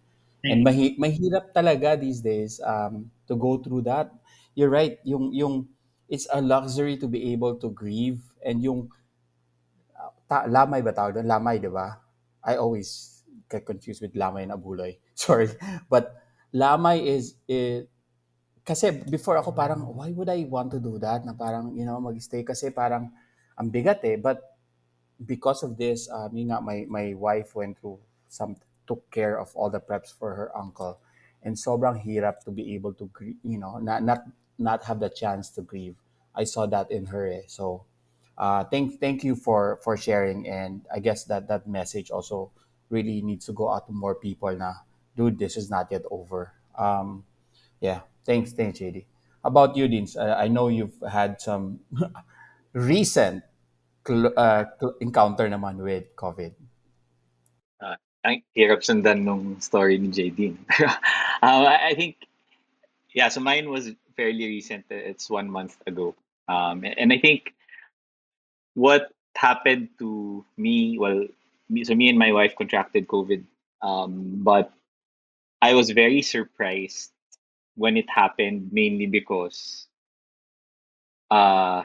And 0.43 0.67
mahi, 0.67 0.99
mahirap 0.99 1.55
talaga 1.55 1.95
these 1.95 2.19
days 2.19 2.59
um, 2.67 3.07
to 3.31 3.39
go 3.39 3.63
through 3.63 3.87
that. 3.87 4.11
You're 4.59 4.75
right. 4.75 4.99
Yung 5.07 5.31
yung 5.31 5.71
it's 6.13 6.29
a 6.29 6.45
luxury 6.45 7.01
to 7.01 7.09
be 7.09 7.33
able 7.33 7.57
to 7.57 7.73
grieve 7.73 8.21
and 8.45 8.61
yung 8.61 8.93
uh, 9.97 10.13
ta, 10.29 10.45
lamay 10.45 10.85
ba 10.85 10.93
tawag 10.93 11.17
doon? 11.17 11.25
Lamay, 11.25 11.57
di 11.57 11.73
ba? 11.73 11.97
I 12.45 12.61
always 12.61 13.25
get 13.49 13.65
confused 13.65 14.05
with 14.05 14.13
lamay 14.13 14.45
na 14.45 14.61
buloy. 14.61 15.01
Sorry. 15.17 15.49
But 15.89 16.13
lamay 16.53 17.01
is, 17.01 17.41
it, 17.49 17.89
kasi 18.61 18.93
before 19.09 19.41
ako 19.41 19.57
parang, 19.57 19.81
why 19.89 20.13
would 20.13 20.29
I 20.29 20.45
want 20.45 20.69
to 20.77 20.81
do 20.85 21.01
that? 21.01 21.25
Na 21.25 21.33
parang, 21.33 21.73
you 21.81 21.89
know, 21.89 21.97
mag-stay 21.97 22.45
kasi 22.45 22.69
parang 22.69 23.09
ang 23.57 23.73
bigat 23.73 24.05
eh. 24.05 24.21
But 24.21 24.45
because 25.17 25.65
of 25.65 25.81
this, 25.81 26.13
um, 26.13 26.37
nga, 26.37 26.61
my, 26.61 26.85
my 26.93 27.17
wife 27.17 27.57
went 27.57 27.81
through 27.81 28.05
some, 28.29 28.61
took 28.85 29.09
care 29.09 29.41
of 29.41 29.49
all 29.57 29.73
the 29.73 29.81
preps 29.81 30.13
for 30.13 30.37
her 30.37 30.53
uncle. 30.53 31.01
And 31.41 31.57
sobrang 31.57 32.05
hirap 32.05 32.45
to 32.45 32.53
be 32.53 32.77
able 32.77 32.93
to, 33.01 33.09
you 33.43 33.57
know, 33.57 33.81
not, 33.81 34.05
not, 34.05 34.29
not 34.59 34.85
have 34.85 35.01
the 35.01 35.09
chance 35.09 35.49
to 35.57 35.63
grieve. 35.63 35.97
I 36.35 36.45
saw 36.45 36.67
that 36.67 36.91
in 36.91 37.07
her 37.07 37.27
eh. 37.27 37.43
So, 37.47 37.85
uh, 38.39 38.65
thank, 38.65 39.01
thank 39.01 39.25
you 39.25 39.37
for, 39.37 39.81
for 39.85 39.97
sharing. 39.97 40.49
And 40.49 40.83
I 40.95 40.99
guess 40.99 41.25
that 41.25 41.49
that 41.49 41.67
message 41.67 42.11
also 42.11 42.51
really 42.91 43.23
needs 43.23 43.47
to 43.47 43.53
go 43.53 43.71
out 43.71 43.87
to 43.87 43.93
more 43.93 44.15
people 44.15 44.55
na, 44.57 44.75
dude, 45.17 45.39
this 45.39 45.57
is 45.57 45.71
not 45.71 45.89
yet 45.91 46.03
over. 46.11 46.53
Um, 46.79 47.25
yeah, 47.81 48.01
Thanks, 48.25 48.53
thanks, 48.53 48.79
JD. 48.79 49.05
About 49.45 49.77
you, 49.77 49.89
Dins, 49.89 50.17
uh, 50.17 50.37
I 50.39 50.47
know 50.47 50.69
you've 50.69 50.95
had 51.03 51.41
some 51.41 51.81
recent 52.73 53.43
cl- 54.07 54.33
uh, 54.37 54.65
cl- 54.79 54.95
encounter 55.01 55.49
naman 55.51 55.83
with 55.83 56.15
COVID. 56.15 56.55
Uh, 57.83 57.99
ang 58.23 58.47
hirap 58.55 58.87
sundan 58.87 59.27
nung 59.27 59.59
story 59.59 59.99
ni 59.99 60.15
JD. 60.15 60.55
um, 61.43 61.67
I 61.91 61.95
think, 61.99 62.23
yeah, 63.11 63.27
so 63.27 63.43
mine 63.43 63.67
was 63.67 63.91
fairly 64.17 64.47
recent. 64.47 64.85
It's 64.91 65.31
one 65.31 65.51
month 65.51 65.77
ago. 65.87 66.15
Um, 66.49 66.85
and 66.85 67.13
I 67.13 67.19
think 67.19 67.55
what 68.75 69.13
happened 69.37 69.89
to 69.99 70.45
me, 70.57 70.99
well, 70.99 71.27
so 71.85 71.95
me 71.95 72.09
and 72.09 72.19
my 72.19 72.33
wife 72.33 72.55
contracted 72.57 73.09
COVID, 73.09 73.45
um, 73.83 74.41
but 74.43 74.73
I 75.63 75.75
was 75.75 75.91
very 75.91 76.23
surprised 76.23 77.13
when 77.77 77.97
it 77.97 78.09
happened 78.11 78.73
mainly 78.73 79.07
because 79.07 79.87
uh 81.31 81.83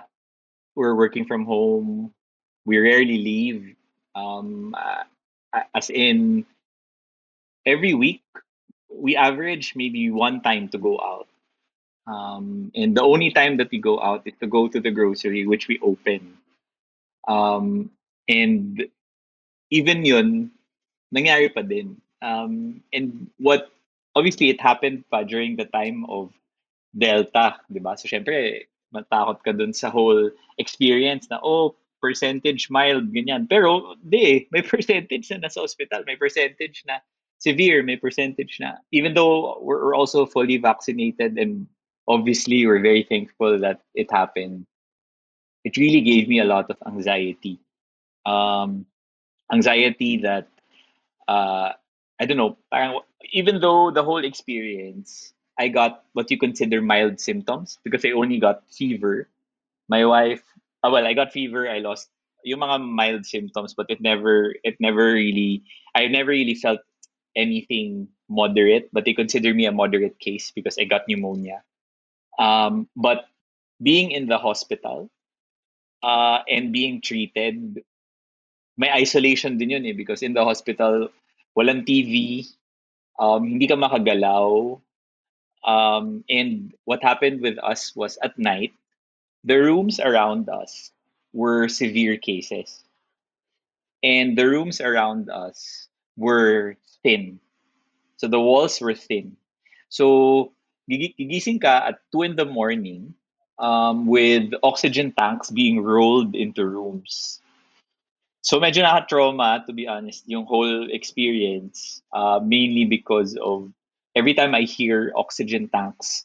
we're 0.76 0.96
working 0.96 1.26
from 1.26 1.46
home 1.46 2.14
we 2.66 2.78
rarely 2.78 3.18
leave 3.18 3.76
um 4.16 4.76
uh, 4.78 5.04
as 5.74 5.90
in 5.90 6.46
every 7.66 7.94
week 7.94 8.24
we 8.92 9.16
average 9.16 9.74
maybe 9.76 10.12
one 10.12 10.42
time 10.42 10.68
to 10.70 10.78
go 10.78 11.00
out 11.00 11.28
um 12.08 12.72
and 12.76 12.96
the 12.96 13.04
only 13.04 13.32
time 13.32 13.58
that 13.58 13.70
we 13.72 13.80
go 13.80 14.00
out 14.00 14.24
is 14.26 14.34
to 14.40 14.48
go 14.48 14.68
to 14.68 14.80
the 14.80 14.92
grocery 14.92 15.46
which 15.46 15.68
we 15.68 15.80
open 15.84 16.38
um 17.28 17.92
and 18.28 18.88
even 19.70 20.06
yun 20.06 20.52
nangyari 21.14 21.52
pa 21.52 21.62
din 21.62 22.00
um 22.24 22.82
and 22.92 23.28
what 23.38 23.70
obviously 24.16 24.50
it 24.50 24.60
happened 24.60 25.04
pa 25.12 25.22
during 25.22 25.56
the 25.56 25.70
time 25.70 26.08
of 26.10 26.34
Delta, 26.98 27.62
'di 27.70 27.80
ba? 27.80 27.94
So 27.94 28.10
syempre, 28.10 28.66
matakot 28.90 29.46
ka 29.46 29.54
dun 29.54 29.72
sa 29.72 29.94
whole 29.94 30.34
experience 30.58 31.30
na 31.30 31.38
oh, 31.46 31.78
percentage 32.02 32.70
mild 32.74 33.14
ganyan. 33.14 33.46
Pero 33.46 33.94
di, 34.02 34.50
may 34.50 34.66
percentage 34.74 35.30
na 35.30 35.46
nasa 35.46 35.62
hospital, 35.62 36.02
may 36.10 36.18
percentage 36.18 36.82
na 36.90 36.98
severe, 37.38 37.86
may 37.86 37.98
percentage 37.98 38.58
na. 38.58 38.82
Even 38.90 39.14
though 39.14 39.62
we're 39.62 39.94
also 39.94 40.26
fully 40.26 40.58
vaccinated 40.58 41.38
and 41.38 41.70
obviously 42.08 42.66
we're 42.66 42.82
very 42.82 43.04
thankful 43.04 43.60
that 43.60 43.82
it 43.94 44.12
happened. 44.12 44.66
It 45.64 45.78
really 45.78 46.02
gave 46.02 46.28
me 46.28 46.40
a 46.40 46.46
lot 46.46 46.70
of 46.70 46.78
anxiety. 46.86 47.60
Um, 48.26 48.86
anxiety 49.52 50.18
that 50.18 50.48
uh, 51.28 51.74
I 52.20 52.26
don't 52.26 52.38
know, 52.38 52.58
even 53.32 53.60
though 53.60 53.92
the 53.92 54.04
whole 54.04 54.24
experience, 54.24 55.34
I 55.60 55.68
got 55.68 56.06
what 56.14 56.32
you 56.32 56.38
consider 56.38 56.82
mild 56.82 57.20
symptoms 57.20 57.80
because 57.84 58.06
I 58.06 58.12
only 58.12 58.40
got 58.40 58.64
fever. 58.72 59.28
My 59.90 60.06
wife, 60.06 60.44
uh, 60.84 60.90
well, 60.92 61.06
I 61.06 61.14
got 61.14 61.34
fever. 61.34 61.70
I 61.70 61.80
lost 61.80 62.10
yung 62.44 62.60
mga 62.60 62.84
mild 62.84 63.26
symptoms, 63.26 63.74
but 63.74 63.88
it 63.90 64.02
never, 64.02 64.56
it 64.64 64.78
never 64.80 65.14
really, 65.14 65.64
I 65.96 66.08
never 66.08 66.32
really 66.32 66.56
felt 66.56 66.80
anything 67.36 68.08
moderate. 68.30 68.90
But 68.94 69.06
they 69.06 69.14
consider 69.14 69.54
me 69.54 69.66
a 69.66 69.72
moderate 69.72 70.20
case 70.20 70.52
because 70.52 70.78
I 70.80 70.86
got 70.86 71.08
pneumonia. 71.08 71.64
Um, 72.38 72.88
but 72.96 73.26
being 73.82 74.12
in 74.12 74.28
the 74.28 74.38
hospital 74.38 75.10
uh, 76.04 76.40
and 76.48 76.72
being 76.72 77.02
treated, 77.02 77.84
may 78.78 78.92
isolation 78.92 79.58
din 79.58 79.72
yun 79.72 79.86
eh 79.86 79.94
because 79.94 80.22
in 80.22 80.34
the 80.34 80.44
hospital, 80.46 81.10
walang 81.58 81.86
TV, 81.86 82.46
um, 83.20 83.44
hindi 83.48 83.68
ka 83.68 83.76
makagalaw. 83.76 84.80
Um, 85.66 86.24
and 86.30 86.74
what 86.86 87.04
happened 87.04 87.42
with 87.42 87.58
us 87.60 87.96
was 87.96 88.18
at 88.22 88.38
night, 88.38 88.72
the 89.44 89.58
rooms 89.58 90.00
around 90.00 90.50
us 90.50 90.92
were 91.34 91.68
severe 91.68 92.18
cases. 92.18 92.84
And 94.04 94.38
the 94.38 94.48
rooms 94.48 94.80
around 94.80 95.30
us 95.30 95.90
were 96.16 96.78
thin. 97.04 97.40
So 98.18 98.28
the 98.28 98.40
walls 98.40 98.80
were 98.80 98.94
thin. 98.94 99.36
So 99.90 100.54
gigising 100.90 101.62
ka 101.62 101.92
at 101.92 102.00
2 102.12 102.24
in 102.24 102.36
the 102.36 102.46
morning 102.46 103.14
um, 103.60 104.08
with 104.08 104.54
oxygen 104.64 105.12
tanks 105.12 105.52
being 105.52 105.82
rolled 105.82 106.36
into 106.36 106.66
rooms. 106.66 107.42
So 108.42 108.60
medyo 108.60 108.88
naka-trauma, 108.88 109.68
to 109.68 109.74
be 109.74 109.88
honest, 109.88 110.24
yung 110.24 110.46
whole 110.46 110.88
experience, 110.88 112.02
uh, 112.14 112.40
mainly 112.40 112.86
because 112.86 113.36
of 113.36 113.68
every 114.16 114.34
time 114.34 114.56
I 114.56 114.62
hear 114.64 115.12
oxygen 115.16 115.68
tanks, 115.68 116.24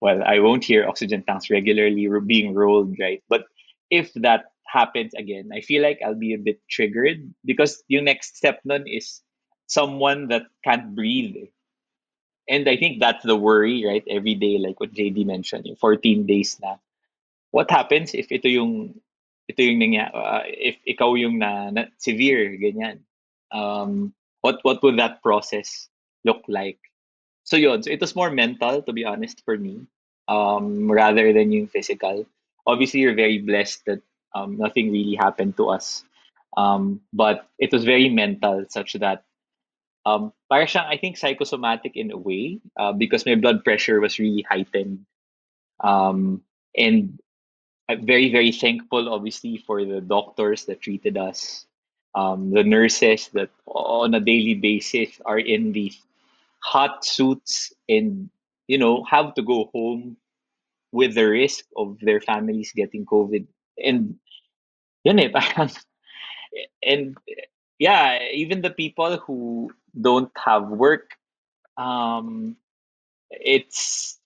well, 0.00 0.22
I 0.22 0.38
won't 0.38 0.62
hear 0.62 0.86
oxygen 0.86 1.24
tanks 1.24 1.50
regularly 1.50 2.06
being 2.26 2.54
rolled, 2.54 2.94
right? 3.00 3.22
But 3.28 3.50
if 3.90 4.12
that 4.14 4.52
happens 4.66 5.14
again, 5.14 5.50
I 5.52 5.60
feel 5.60 5.82
like 5.82 5.98
I'll 6.04 6.14
be 6.14 6.34
a 6.34 6.38
bit 6.38 6.60
triggered 6.70 7.34
because 7.44 7.82
yung 7.88 8.04
next 8.04 8.36
step 8.36 8.60
nun 8.64 8.86
is 8.86 9.22
someone 9.66 10.28
that 10.28 10.46
can't 10.64 10.94
breathe. 10.94 11.50
And 12.48 12.68
I 12.68 12.76
think 12.76 13.00
that's 13.00 13.24
the 13.24 13.36
worry, 13.36 13.84
right? 13.86 14.04
Every 14.08 14.34
day, 14.34 14.58
like 14.58 14.80
what 14.80 14.94
JD 14.94 15.26
mentioned, 15.26 15.66
14 15.80 16.26
days 16.26 16.58
na. 16.62 16.76
What 17.50 17.70
happens 17.70 18.14
if 18.14 18.30
ito 18.30 18.48
yung 18.48 19.00
ito 19.48 19.62
yung 19.62 19.80
nangyari, 19.80 20.10
uh, 20.14 20.42
if 20.46 20.76
ikaw 20.86 21.14
yung 21.18 21.38
na, 21.38 21.70
na 21.70 21.86
severe, 21.98 22.56
ganyan. 22.58 23.00
Um, 23.50 24.14
what 24.42 24.60
what 24.62 24.82
would 24.82 24.98
that 24.98 25.22
process 25.22 25.88
look 26.24 26.42
like? 26.48 26.78
So 27.44 27.56
yun, 27.56 27.82
so 27.82 27.90
it 27.90 28.00
was 28.00 28.16
more 28.16 28.30
mental, 28.30 28.82
to 28.82 28.92
be 28.92 29.04
honest, 29.06 29.42
for 29.44 29.56
me. 29.56 29.86
um, 30.28 30.90
rather 30.90 31.32
than 31.32 31.52
yung 31.52 31.68
physical. 31.68 32.26
Obviously, 32.66 33.00
you're 33.00 33.14
very 33.14 33.38
blessed 33.38 33.84
that 33.86 34.02
um, 34.34 34.56
nothing 34.58 34.92
really 34.92 35.14
happened 35.14 35.56
to 35.56 35.70
us. 35.70 36.04
Um, 36.56 37.00
but 37.12 37.48
it 37.58 37.72
was 37.72 37.84
very 37.84 38.08
mental, 38.08 38.64
such 38.68 38.94
that 38.94 39.24
um, 40.06 40.32
parang 40.46 40.70
siyang, 40.70 40.86
I 40.86 40.96
think, 40.96 41.18
psychosomatic 41.18 41.98
in 41.98 42.14
a 42.14 42.16
way 42.16 42.62
uh, 42.78 42.94
because 42.94 43.26
my 43.26 43.34
blood 43.34 43.66
pressure 43.66 43.98
was 43.98 44.22
really 44.22 44.46
heightened. 44.46 45.02
Um, 45.82 46.46
and 46.78 47.18
I'm 47.90 48.06
very, 48.06 48.30
very 48.30 48.52
thankful, 48.52 49.10
obviously, 49.10 49.58
for 49.58 49.84
the 49.84 50.00
doctors 50.00 50.64
that 50.66 50.80
treated 50.80 51.18
us, 51.18 51.66
um, 52.14 52.54
the 52.54 52.62
nurses 52.62 53.28
that 53.34 53.50
on 53.66 54.14
a 54.14 54.22
daily 54.22 54.54
basis 54.54 55.20
are 55.26 55.38
in 55.42 55.72
these 55.72 55.98
hot 56.62 57.04
suits 57.04 57.74
and, 57.88 58.30
you 58.68 58.78
know, 58.78 59.02
have 59.04 59.34
to 59.34 59.42
go 59.42 59.70
home 59.74 60.16
with 60.92 61.14
the 61.14 61.26
risk 61.26 61.66
of 61.76 61.98
their 62.00 62.20
families 62.20 62.72
getting 62.74 63.04
COVID. 63.04 63.46
And 63.82 64.16
yun 65.02 65.18
eh, 65.18 65.30
and 66.82 67.16
yeah, 67.78 68.18
even 68.32 68.62
the 68.62 68.70
people 68.70 69.18
who 69.18 69.70
don't 70.00 70.30
have 70.36 70.68
work, 70.68 71.16
um, 71.76 72.56
it's 73.30 74.18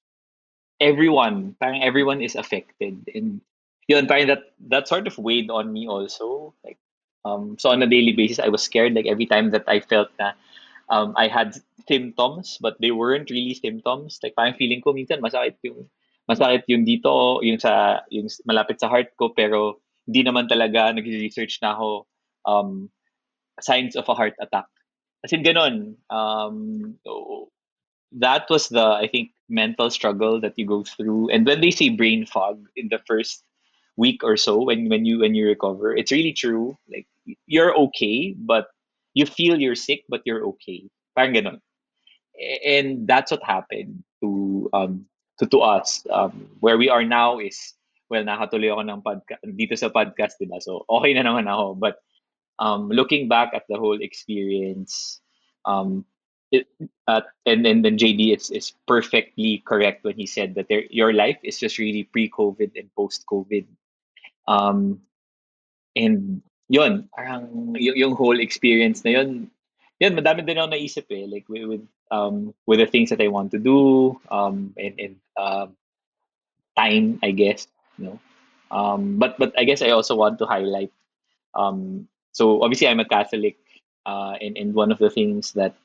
everyone, 0.80 1.56
parang 1.60 1.82
everyone 1.82 2.22
is 2.22 2.34
affected. 2.34 3.08
And 3.14 3.40
yun, 3.88 4.06
parang 4.06 4.28
that, 4.28 4.52
that 4.68 4.88
sort 4.88 5.06
of 5.06 5.18
weighed 5.18 5.50
on 5.50 5.72
me 5.72 5.88
also. 5.88 6.54
Like, 6.64 6.78
um, 7.24 7.56
so 7.58 7.70
on 7.70 7.82
a 7.82 7.86
daily 7.86 8.12
basis, 8.12 8.38
I 8.38 8.48
was 8.48 8.62
scared. 8.62 8.94
Like 8.94 9.06
every 9.06 9.26
time 9.26 9.50
that 9.50 9.64
I 9.68 9.80
felt 9.80 10.08
na 10.18 10.32
um, 10.88 11.14
I 11.16 11.28
had 11.28 11.56
symptoms, 11.88 12.58
but 12.60 12.76
they 12.80 12.90
weren't 12.90 13.30
really 13.30 13.54
symptoms. 13.54 14.18
Like 14.22 14.34
parang 14.34 14.54
feeling 14.54 14.80
ko 14.80 14.92
minsan 14.92 15.22
masakit 15.22 15.56
yung 15.62 15.88
masakit 16.28 16.62
yung 16.66 16.84
dito, 16.84 17.42
yung 17.42 17.58
sa 17.58 18.02
yung 18.10 18.28
malapit 18.44 18.78
sa 18.80 18.88
heart 18.88 19.14
ko, 19.16 19.30
pero 19.30 19.82
hindi 20.06 20.26
naman 20.26 20.50
talaga 20.50 20.90
nag-research 20.90 21.62
na 21.62 21.74
ako 21.74 22.06
um, 22.44 22.90
signs 23.62 23.94
of 23.94 24.08
a 24.08 24.14
heart 24.14 24.34
attack. 24.42 24.66
As 25.24 25.32
in 25.32 25.42
ganon. 25.42 25.96
Um, 26.10 26.98
that 28.12 28.46
was 28.50 28.68
the 28.68 28.82
I 28.84 29.08
think 29.10 29.30
mental 29.48 29.90
struggle 29.90 30.40
that 30.40 30.54
you 30.56 30.66
go 30.66 30.84
through. 30.84 31.30
And 31.30 31.46
when 31.46 31.60
they 31.60 31.70
say 31.70 31.88
brain 31.90 32.26
fog 32.26 32.66
in 32.76 32.88
the 32.88 32.98
first 33.06 33.42
week 33.96 34.22
or 34.24 34.36
so 34.36 34.62
when 34.62 34.88
when 34.88 35.04
you 35.04 35.20
when 35.20 35.34
you 35.34 35.46
recover, 35.46 35.94
it's 35.96 36.12
really 36.12 36.32
true. 36.32 36.76
Like 36.90 37.06
you're 37.46 37.76
okay, 37.90 38.34
but 38.38 38.68
you 39.14 39.26
feel 39.26 39.60
you're 39.60 39.76
sick, 39.78 40.04
but 40.08 40.22
you're 40.24 40.44
okay. 40.56 40.88
Parang 41.16 41.34
ganon. 41.34 41.58
A- 42.38 42.62
And 42.80 43.06
that's 43.08 43.30
what 43.30 43.42
happened 43.44 44.02
to 44.22 44.70
um 44.72 45.06
to, 45.38 45.46
to 45.48 45.60
us. 45.60 46.06
Um, 46.10 46.48
where 46.60 46.78
we 46.78 46.88
are 46.88 47.04
now 47.04 47.38
is 47.38 47.74
well, 48.10 48.24
nakatuloy 48.24 48.70
ako 48.74 48.82
ng 48.90 49.00
podcast 49.06 49.42
dito 49.54 49.74
sa 49.78 49.88
podcast, 49.90 50.34
diba? 50.42 50.58
So 50.62 50.82
okay 50.90 51.14
na 51.14 51.22
naman 51.26 51.46
ako. 51.46 51.78
But 51.78 52.02
um, 52.60 52.88
looking 52.88 53.28
back 53.28 53.52
at 53.54 53.64
the 53.68 53.78
whole 53.78 54.00
experience, 54.00 55.20
um, 55.64 56.04
it, 56.52 56.66
uh, 57.08 57.22
and 57.46 57.66
and 57.66 57.84
then 57.84 57.96
JD 57.98 58.36
is 58.36 58.50
is 58.50 58.72
perfectly 58.86 59.62
correct 59.66 60.04
when 60.04 60.14
he 60.16 60.26
said 60.26 60.54
that 60.54 60.68
there, 60.68 60.84
your 60.90 61.12
life 61.12 61.38
is 61.42 61.58
just 61.58 61.78
really 61.78 62.04
pre-COVID 62.04 62.76
and 62.76 62.90
post-COVID. 62.94 63.66
Um, 64.46 65.00
and 65.96 66.42
yun, 66.68 67.08
parang 67.16 67.74
y- 67.74 67.96
yung 67.96 68.14
whole 68.14 68.38
experience 68.38 69.04
na 69.04 69.10
yun, 69.22 69.50
yun, 69.98 70.14
madami 70.14 70.44
din 70.46 70.58
ako 70.58 70.70
naisip 70.70 71.06
eh, 71.10 71.26
like 71.26 71.48
with, 71.48 71.66
with 71.66 71.84
um 72.10 72.54
with 72.66 72.78
the 72.82 72.86
things 72.90 73.10
that 73.10 73.22
I 73.22 73.28
want 73.28 73.50
to 73.54 73.60
do, 73.62 74.18
um, 74.30 74.74
and 74.76 74.94
and 74.98 75.14
um 75.38 75.76
time, 76.76 77.18
I 77.22 77.30
guess, 77.32 77.66
you 77.98 78.04
know. 78.06 78.18
Um, 78.70 79.18
but 79.18 79.38
but 79.38 79.54
I 79.58 79.64
guess 79.64 79.82
I 79.82 79.90
also 79.90 80.14
want 80.14 80.38
to 80.38 80.46
highlight 80.46 80.92
um, 81.54 82.08
so 82.40 82.64
obviously 82.64 82.88
I'm 82.88 83.00
a 83.00 83.04
Catholic, 83.04 83.58
uh, 84.06 84.32
and 84.40 84.56
and 84.56 84.72
one 84.72 84.92
of 84.92 84.98
the 84.98 85.10
things 85.12 85.52
that 85.60 85.76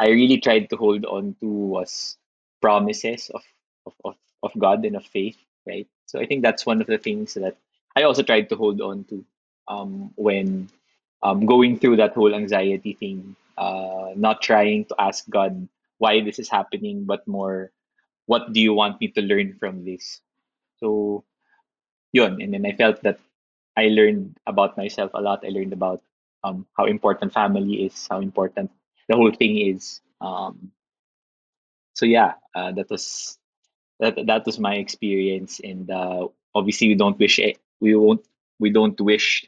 I 0.00 0.10
really 0.10 0.38
tried 0.42 0.70
to 0.70 0.76
hold 0.76 1.06
on 1.06 1.36
to 1.38 1.46
was 1.46 2.18
promises 2.60 3.30
of 3.30 3.46
of 3.86 3.94
of, 4.04 4.16
of 4.42 4.52
God 4.58 4.84
and 4.84 4.96
of 4.98 5.06
faith, 5.06 5.38
right? 5.70 5.86
So 6.10 6.18
I 6.18 6.26
think 6.26 6.42
that's 6.42 6.66
one 6.66 6.82
of 6.82 6.88
the 6.90 6.98
things 6.98 7.34
that 7.38 7.54
I 7.94 8.02
also 8.02 8.24
tried 8.26 8.50
to 8.50 8.56
hold 8.58 8.82
on 8.82 9.04
to 9.14 9.24
um, 9.68 10.10
when 10.16 10.68
um, 11.22 11.46
going 11.46 11.78
through 11.78 11.98
that 12.02 12.14
whole 12.18 12.34
anxiety 12.34 12.94
thing, 12.98 13.36
uh, 13.56 14.18
not 14.18 14.42
trying 14.42 14.86
to 14.90 14.96
ask 14.98 15.30
God 15.30 15.68
why 16.02 16.22
this 16.26 16.40
is 16.42 16.50
happening, 16.50 17.06
but 17.06 17.26
more, 17.28 17.70
what 18.26 18.52
do 18.52 18.60
you 18.60 18.74
want 18.74 19.00
me 19.00 19.08
to 19.14 19.22
learn 19.22 19.54
from 19.62 19.84
this? 19.86 20.20
So 20.82 21.24
yun, 22.12 22.42
and 22.42 22.54
then 22.54 22.66
I 22.66 22.74
felt 22.74 23.02
that 23.04 23.20
I 23.78 23.88
learned 23.88 24.36
about 24.46 24.76
myself 24.76 25.12
a 25.14 25.22
lot. 25.22 25.46
I 25.46 25.50
learned 25.50 25.72
about 25.72 26.02
um, 26.42 26.66
how 26.76 26.86
important 26.86 27.32
family 27.32 27.86
is, 27.86 28.06
how 28.10 28.20
important 28.20 28.70
the 29.08 29.16
whole 29.16 29.32
thing 29.32 29.58
is. 29.58 30.00
Um, 30.20 30.72
so 31.94 32.06
yeah, 32.06 32.34
uh, 32.54 32.72
that 32.72 32.90
was 32.90 33.38
that 34.00 34.18
that 34.26 34.46
was 34.46 34.58
my 34.58 34.74
experience, 34.76 35.60
and 35.62 35.90
uh, 35.90 36.26
obviously 36.54 36.88
we 36.88 36.96
don't 36.96 37.18
wish 37.18 37.38
it, 37.38 37.58
we 37.80 37.94
won't 37.94 38.26
we 38.58 38.70
don't 38.70 39.00
wish 39.00 39.46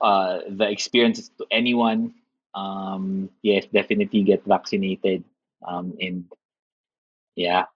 uh, 0.00 0.40
the 0.48 0.68
experiences 0.68 1.30
to 1.38 1.46
anyone. 1.50 2.14
Um, 2.54 3.30
yes, 3.42 3.66
definitely 3.72 4.22
get 4.22 4.44
vaccinated. 4.44 5.24
Um, 5.66 5.96
and 6.00 6.24
yeah, 7.36 7.66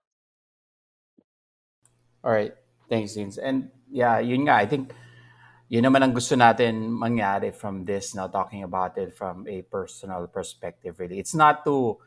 All 2.25 2.33
right. 2.33 2.53
Thanks, 2.89 3.15
Vince. 3.15 3.39
And 3.39 3.71
yeah, 3.91 4.19
yun 4.21 4.45
nga, 4.45 4.55
I 4.61 4.67
think 4.67 4.93
yun 5.71 5.87
naman 5.87 6.03
ang 6.03 6.11
gusto 6.11 6.35
natin 6.35 6.91
mangyari 6.91 7.55
from 7.55 7.87
this 7.87 8.11
now 8.19 8.27
talking 8.27 8.67
about 8.67 8.99
it 8.99 9.15
from 9.15 9.47
a 9.47 9.63
personal 9.71 10.27
perspective 10.27 10.99
really. 10.99 11.23
It's 11.23 11.35
not 11.35 11.63
to 11.65 12.03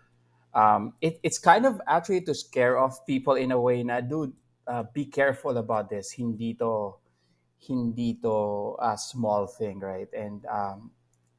um 0.52 0.99
it, 0.99 1.23
it's 1.23 1.39
kind 1.39 1.63
of 1.65 1.80
actually 1.88 2.28
to 2.28 2.36
scare 2.36 2.76
off 2.76 3.08
people 3.08 3.39
in 3.39 3.56
a 3.56 3.60
way 3.60 3.80
na 3.82 4.04
dude 4.04 4.36
uh, 4.67 4.84
be 4.91 5.08
careful 5.08 5.56
about 5.56 5.88
this. 5.88 6.12
Hindi 6.12 6.60
to 6.60 6.99
hindi 7.63 8.19
to 8.19 8.76
a 8.84 8.99
small 8.99 9.47
thing 9.47 9.80
right? 9.80 10.12
And 10.12 10.43
um 10.52 10.91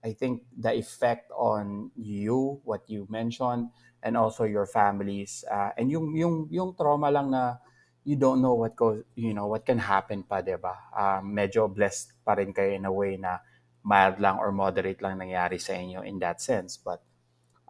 i 0.04 0.12
think 0.12 0.44
the 0.60 0.70
effect 0.76 1.32
on 1.32 1.90
you 1.96 2.60
what 2.62 2.84
you 2.86 3.08
mentioned 3.08 3.72
and 4.04 4.16
also 4.20 4.44
your 4.44 4.68
families 4.68 5.42
uh, 5.48 5.72
and 5.80 5.88
yung 5.90 6.12
yung 6.12 6.46
yung 6.52 6.76
trauma 6.76 7.08
lang 7.08 7.32
na 7.32 7.56
you 8.04 8.16
don't 8.16 8.44
know 8.44 8.52
what 8.52 8.76
goes, 8.76 9.02
you 9.16 9.32
know, 9.32 9.48
what 9.48 9.64
can 9.64 9.80
happen 9.80 10.22
pa, 10.22 10.44
'di 10.44 10.60
ba? 10.60 10.76
Um, 10.92 11.32
medyo 11.32 11.64
blessed 11.72 12.12
pa 12.20 12.36
rin 12.36 12.52
kayo 12.52 12.76
in 12.76 12.84
a 12.84 12.92
way 12.92 13.16
na 13.16 13.40
mild 13.80 14.20
lang 14.20 14.36
or 14.36 14.52
moderate 14.52 15.00
lang 15.00 15.16
nangyari 15.16 15.56
sa 15.56 15.72
inyo 15.72 16.04
in 16.04 16.20
that 16.20 16.40
sense. 16.44 16.76
But 16.76 17.00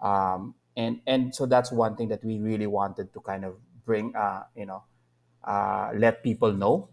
um, 0.03 0.59
and 0.75 0.99
and 1.07 1.31
so 1.31 1.47
that's 1.47 1.70
one 1.70 1.94
thing 1.94 2.11
that 2.11 2.27
we 2.27 2.42
really 2.42 2.66
wanted 2.66 3.14
to 3.14 3.20
kind 3.23 3.47
of 3.47 3.55
bring, 3.87 4.11
uh, 4.18 4.42
you 4.59 4.66
know, 4.66 4.83
uh, 5.47 5.94
let 5.94 6.27
people 6.27 6.51
know, 6.51 6.90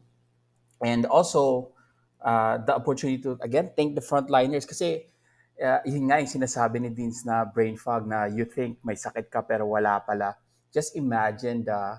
and 0.78 1.10
also 1.10 1.74
uh, 2.22 2.62
the 2.62 2.78
opportunity 2.78 3.18
to 3.26 3.42
again 3.42 3.74
thank 3.74 3.98
the 3.98 4.06
frontliners 4.06 4.70
kasi 4.70 5.10
uh, 5.58 5.82
yun 5.82 6.14
nga 6.14 6.22
yung 6.22 6.30
sinasabi 6.30 6.78
ni 6.78 6.94
Deans 6.94 7.26
na 7.26 7.42
brain 7.42 7.74
fog 7.74 8.06
na 8.06 8.30
you 8.30 8.46
think 8.46 8.78
may 8.86 8.94
sakit 8.94 9.34
ka 9.34 9.42
pero 9.42 9.66
wala 9.66 9.98
pala. 10.06 10.38
Just 10.70 10.94
imagine 10.94 11.66
the 11.66 11.98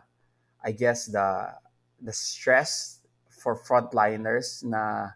I 0.64 0.72
guess 0.72 1.06
the 1.06 1.54
the 2.00 2.12
stress 2.12 3.00
for 3.30 3.58
frontliners 3.58 4.64
na 4.64 5.10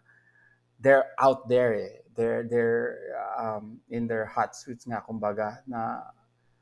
they're 0.79 1.11
out 1.19 1.47
there 1.47 1.75
eh. 1.75 2.03
They're 2.15 2.43
they're 2.43 2.97
um, 3.37 3.79
in 3.89 4.07
their 4.07 4.25
hot 4.25 4.55
suits 4.55 4.85
nga 4.87 5.03
kumbaga 5.07 5.63
na 5.67 6.01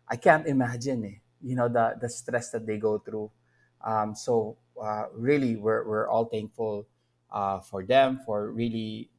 I 0.08 0.16
can't 0.18 0.48
imagine 0.48 1.06
eh. 1.06 1.18
You 1.42 1.56
know 1.56 1.70
the 1.70 1.98
the 2.00 2.10
stress 2.10 2.52
that 2.52 2.66
they 2.66 2.78
go 2.78 3.00
through. 3.00 3.32
Um, 3.86 4.16
so 4.16 4.58
uh, 4.82 5.10
really 5.14 5.56
we're 5.56 5.86
we're 5.88 6.10
all 6.10 6.26
thankful 6.26 6.88
uh, 7.32 7.60
for 7.60 7.84
them 7.86 8.22
for 8.26 8.52
really 8.52 9.10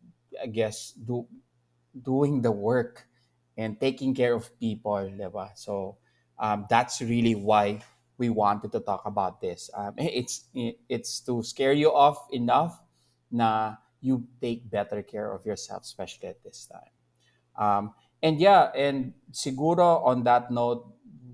I 0.43 0.47
guess 0.47 0.93
do 0.93 1.27
doing 1.97 2.43
the 2.43 2.53
work 2.53 3.09
and 3.57 3.81
taking 3.81 4.15
care 4.15 4.35
of 4.35 4.53
people, 4.61 5.09
diba? 5.17 5.51
So 5.57 5.97
um, 6.39 6.67
that's 6.69 7.01
really 7.01 7.35
why 7.35 7.81
we 8.19 8.31
wanted 8.31 8.73
to 8.73 8.81
talk 8.81 9.05
about 9.05 9.41
this. 9.41 9.71
Um, 9.75 9.95
it's 9.99 10.49
it's 10.89 11.21
to 11.29 11.43
scare 11.43 11.73
you 11.73 11.93
off 11.93 12.27
enough 12.33 12.81
na 13.31 13.77
you 14.01 14.25
take 14.41 14.69
better 14.71 15.03
care 15.03 15.33
of 15.33 15.45
yourself, 15.45 15.83
especially 15.83 16.29
at 16.29 16.43
this 16.43 16.69
time. 16.71 16.95
Um, 17.57 17.95
and 18.23 18.41
yeah, 18.41 18.71
and 18.77 19.13
siguro 19.33 20.05
on 20.05 20.25
that 20.25 20.51
note, 20.51 20.87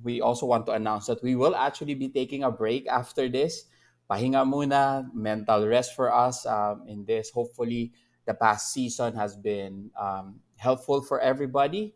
we 0.03 0.21
also 0.21 0.47
want 0.47 0.67
to 0.67 0.73
announce 0.73 1.07
that 1.07 1.23
we 1.23 1.35
will 1.37 1.55
actually 1.55 1.95
be 1.95 2.09
taking 2.09 2.43
a 2.43 2.51
break 2.51 2.87
after 2.89 3.29
this. 3.29 3.67
Pahinga 4.11 4.45
muna, 4.45 5.07
mental 5.15 5.67
rest 5.67 5.95
for 5.95 6.13
us 6.13 6.45
um, 6.47 6.85
in 6.87 7.05
this. 7.05 7.31
Hopefully, 7.31 7.93
the 8.27 8.35
past 8.35 8.73
season 8.73 9.15
has 9.15 9.37
been 9.37 9.91
um, 9.99 10.41
helpful 10.57 11.03
for 11.03 11.21
everybody. 11.21 11.95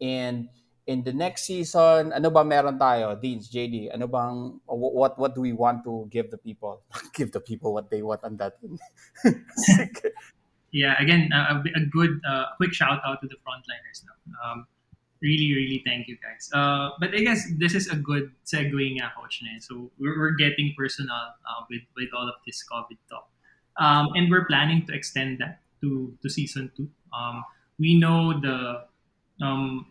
And 0.00 0.48
in 0.88 1.04
the 1.04 1.12
next 1.12 1.44
season, 1.44 2.16
ano 2.16 2.32
ba 2.32 2.40
meron 2.40 2.80
tayo, 2.80 3.12
Deans, 3.20 3.52
JD? 3.52 3.92
Ano 3.92 4.08
bang, 4.08 4.56
what, 4.64 5.20
what 5.20 5.36
do 5.36 5.44
we 5.44 5.52
want 5.52 5.84
to 5.84 6.08
give 6.08 6.32
the 6.32 6.40
people? 6.40 6.80
give 7.14 7.30
the 7.30 7.44
people 7.44 7.76
what 7.76 7.92
they 7.92 8.00
want 8.00 8.24
on 8.24 8.40
that. 8.40 8.56
yeah, 10.72 10.96
again, 10.96 11.28
a, 11.28 11.60
good, 11.92 12.16
uh, 12.24 12.56
quick 12.56 12.72
shout 12.72 13.04
out 13.04 13.20
to 13.20 13.28
the 13.28 13.36
frontliners. 13.44 14.00
No? 14.08 14.16
Um, 14.40 14.66
really, 15.20 15.52
really 15.52 15.84
thank 15.84 16.08
you 16.08 16.16
guys. 16.24 16.48
Uh, 16.56 16.96
but 16.98 17.12
I 17.12 17.20
guess 17.20 17.44
this 17.60 17.76
is 17.76 17.92
a 17.92 17.96
good 17.96 18.32
segue 18.48 18.96
nga, 18.96 19.12
Coach. 19.12 19.44
So 19.60 19.92
we're, 20.00 20.16
we're 20.16 20.40
getting 20.40 20.72
personal 20.72 21.36
uh, 21.44 21.68
with, 21.68 21.84
with 22.00 22.08
all 22.16 22.26
of 22.26 22.40
this 22.48 22.64
COVID 22.64 22.96
talk. 23.12 23.28
Um, 23.76 24.08
and 24.16 24.30
we're 24.30 24.46
planning 24.46 24.86
to 24.86 24.96
extend 24.96 25.38
that 25.44 25.60
to, 25.82 26.16
to 26.22 26.30
season 26.30 26.72
two. 26.74 26.88
Um, 27.12 27.44
we 27.78 28.00
know 28.00 28.40
the 28.40 28.88
um, 29.44 29.86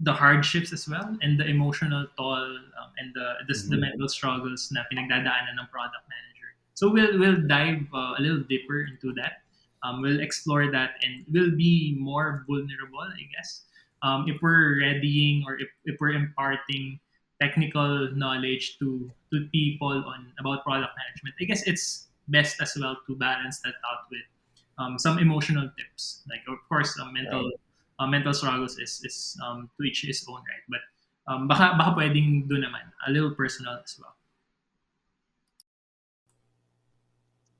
the 0.00 0.12
hardships 0.12 0.72
as 0.72 0.88
well 0.88 1.16
and 1.22 1.40
the 1.40 1.46
emotional 1.46 2.06
toll 2.18 2.36
um, 2.36 2.90
and 2.98 3.14
the, 3.14 3.34
the, 3.48 3.54
mm-hmm. 3.54 3.70
the 3.70 3.76
mental 3.76 4.08
struggles 4.08 4.68
na 4.72 4.84
pinagdadaanan 4.92 5.56
ng 5.56 5.68
product 5.72 6.04
manager. 6.04 6.52
So 6.74 6.92
we'll 6.92 7.18
we'll 7.18 7.40
dive 7.48 7.88
uh, 7.94 8.14
a 8.18 8.20
little 8.20 8.44
deeper 8.44 8.84
into 8.84 9.16
that. 9.16 9.40
Um, 9.82 10.02
we'll 10.02 10.20
explore 10.20 10.70
that 10.70 11.00
and 11.00 11.24
we'll 11.32 11.56
be 11.56 11.96
more 11.98 12.44
vulnerable, 12.48 13.08
I 13.08 13.24
guess. 13.32 13.64
Um, 14.02 14.28
if 14.28 14.42
we're 14.42 14.84
readying 14.84 15.44
or 15.46 15.56
if, 15.56 15.68
if 15.86 15.96
we're 16.00 16.12
imparting 16.12 17.00
technical 17.40 18.12
knowledge 18.12 18.76
to 18.80 19.08
to 19.32 19.48
people 19.52 20.04
on 20.04 20.28
about 20.36 20.64
product 20.64 20.92
management, 20.92 21.40
I 21.40 21.44
guess 21.48 21.64
it's 21.64 22.12
best 22.28 22.60
as 22.60 22.76
well 22.76 23.00
to 23.08 23.16
balance 23.16 23.64
that 23.64 23.80
out 23.88 24.12
with 24.12 24.28
um, 24.76 24.98
some 24.98 25.16
emotional 25.16 25.72
tips. 25.72 26.20
Like 26.28 26.44
of 26.52 26.60
course, 26.68 26.92
uh, 27.00 27.08
mental 27.08 27.48
right 27.48 27.65
uh, 27.98 28.06
mental 28.06 28.32
struggles 28.32 28.78
is 28.78 29.00
is 29.04 29.36
um, 29.44 29.70
to 29.76 29.84
each 29.84 30.02
his 30.02 30.24
own, 30.28 30.40
right? 30.40 30.64
But 30.68 30.82
um, 31.26 31.48
baka 31.48 31.76
baka 31.76 31.90
pwedeng 31.96 32.48
do 32.48 32.56
naman 32.60 32.92
a 33.06 33.10
little 33.10 33.34
personal 33.34 33.80
as 33.82 33.96
well. 33.98 34.14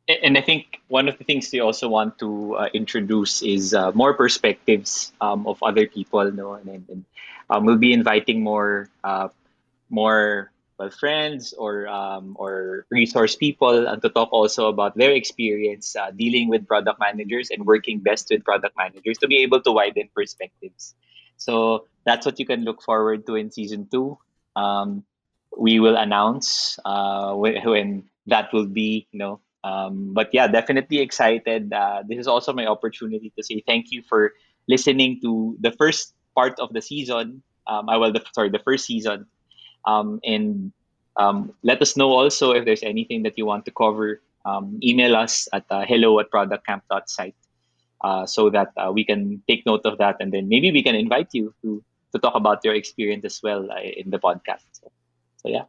And 0.06 0.38
I 0.38 0.40
think 0.40 0.78
one 0.86 1.10
of 1.10 1.18
the 1.18 1.26
things 1.26 1.50
we 1.50 1.58
also 1.58 1.90
want 1.90 2.14
to 2.22 2.54
uh, 2.54 2.68
introduce 2.70 3.42
is 3.42 3.74
uh, 3.74 3.90
more 3.90 4.14
perspectives 4.14 5.10
um, 5.20 5.50
of 5.50 5.58
other 5.66 5.90
people, 5.90 6.30
no, 6.30 6.54
and, 6.54 6.86
and 6.86 7.04
um, 7.50 7.66
we'll 7.66 7.82
be 7.82 7.92
inviting 7.92 8.38
more 8.38 8.86
uh, 9.02 9.34
more 9.90 10.54
well 10.78 10.90
friends 10.90 11.52
or 11.56 11.88
um, 11.88 12.36
or 12.38 12.86
resource 12.90 13.34
people 13.34 13.88
and 13.88 14.02
to 14.02 14.08
talk 14.08 14.28
also 14.32 14.68
about 14.68 14.96
their 14.96 15.12
experience 15.12 15.96
uh, 15.96 16.10
dealing 16.12 16.48
with 16.48 16.66
product 16.66 17.00
managers 17.00 17.50
and 17.50 17.64
working 17.64 18.00
best 18.00 18.28
with 18.30 18.44
product 18.44 18.76
managers 18.76 19.18
to 19.18 19.26
be 19.26 19.38
able 19.38 19.60
to 19.60 19.72
widen 19.72 20.08
perspectives. 20.14 20.94
So 21.36 21.86
that's 22.04 22.24
what 22.24 22.38
you 22.38 22.46
can 22.46 22.64
look 22.64 22.82
forward 22.82 23.26
to 23.26 23.36
in 23.36 23.50
season 23.50 23.88
two. 23.90 24.18
Um, 24.54 25.04
we 25.56 25.80
will 25.80 25.96
announce 25.96 26.78
uh, 26.84 27.32
when, 27.32 27.56
when, 27.64 28.04
that 28.26 28.52
will 28.52 28.66
be, 28.66 29.06
you 29.12 29.18
know. 29.18 29.40
Um, 29.64 30.12
but 30.12 30.30
yeah, 30.32 30.46
definitely 30.46 31.00
excited. 31.00 31.72
Uh, 31.72 32.02
this 32.06 32.18
is 32.18 32.26
also 32.26 32.52
my 32.52 32.66
opportunity 32.66 33.32
to 33.36 33.42
say 33.42 33.62
thank 33.66 33.90
you 33.90 34.02
for 34.02 34.32
listening 34.68 35.20
to 35.22 35.56
the 35.60 35.72
first 35.72 36.14
part 36.34 36.58
of 36.60 36.72
the 36.72 36.82
season. 36.82 37.42
Um, 37.66 37.88
I 37.88 37.96
well, 37.96 38.12
the, 38.12 38.22
sorry, 38.32 38.50
the 38.50 38.60
first 38.60 38.86
season 38.86 39.26
um, 39.86 40.20
and 40.24 40.72
um, 41.16 41.54
let 41.62 41.80
us 41.80 41.96
know 41.96 42.12
also 42.12 42.52
if 42.52 42.64
there's 42.64 42.82
anything 42.82 43.22
that 43.22 43.38
you 43.38 43.46
want 43.46 43.64
to 43.66 43.72
cover. 43.72 44.20
Um, 44.44 44.78
email 44.82 45.16
us 45.16 45.48
at 45.52 45.64
uh, 45.70 45.84
hello 45.88 46.20
at 46.20 46.30
productcamp.site 46.30 47.34
uh, 48.02 48.26
so 48.26 48.50
that 48.50 48.70
uh, 48.76 48.92
we 48.92 49.04
can 49.04 49.42
take 49.48 49.66
note 49.66 49.82
of 49.84 49.98
that 49.98 50.16
and 50.20 50.32
then 50.32 50.48
maybe 50.48 50.70
we 50.70 50.82
can 50.82 50.94
invite 50.94 51.30
you 51.32 51.52
to, 51.62 51.82
to 52.12 52.18
talk 52.20 52.34
about 52.36 52.64
your 52.64 52.74
experience 52.74 53.24
as 53.24 53.40
well 53.42 53.66
uh, 53.72 53.80
in 53.80 54.10
the 54.10 54.18
podcast. 54.18 54.62
So, 54.72 54.92
so, 55.38 55.48
yeah. 55.48 55.64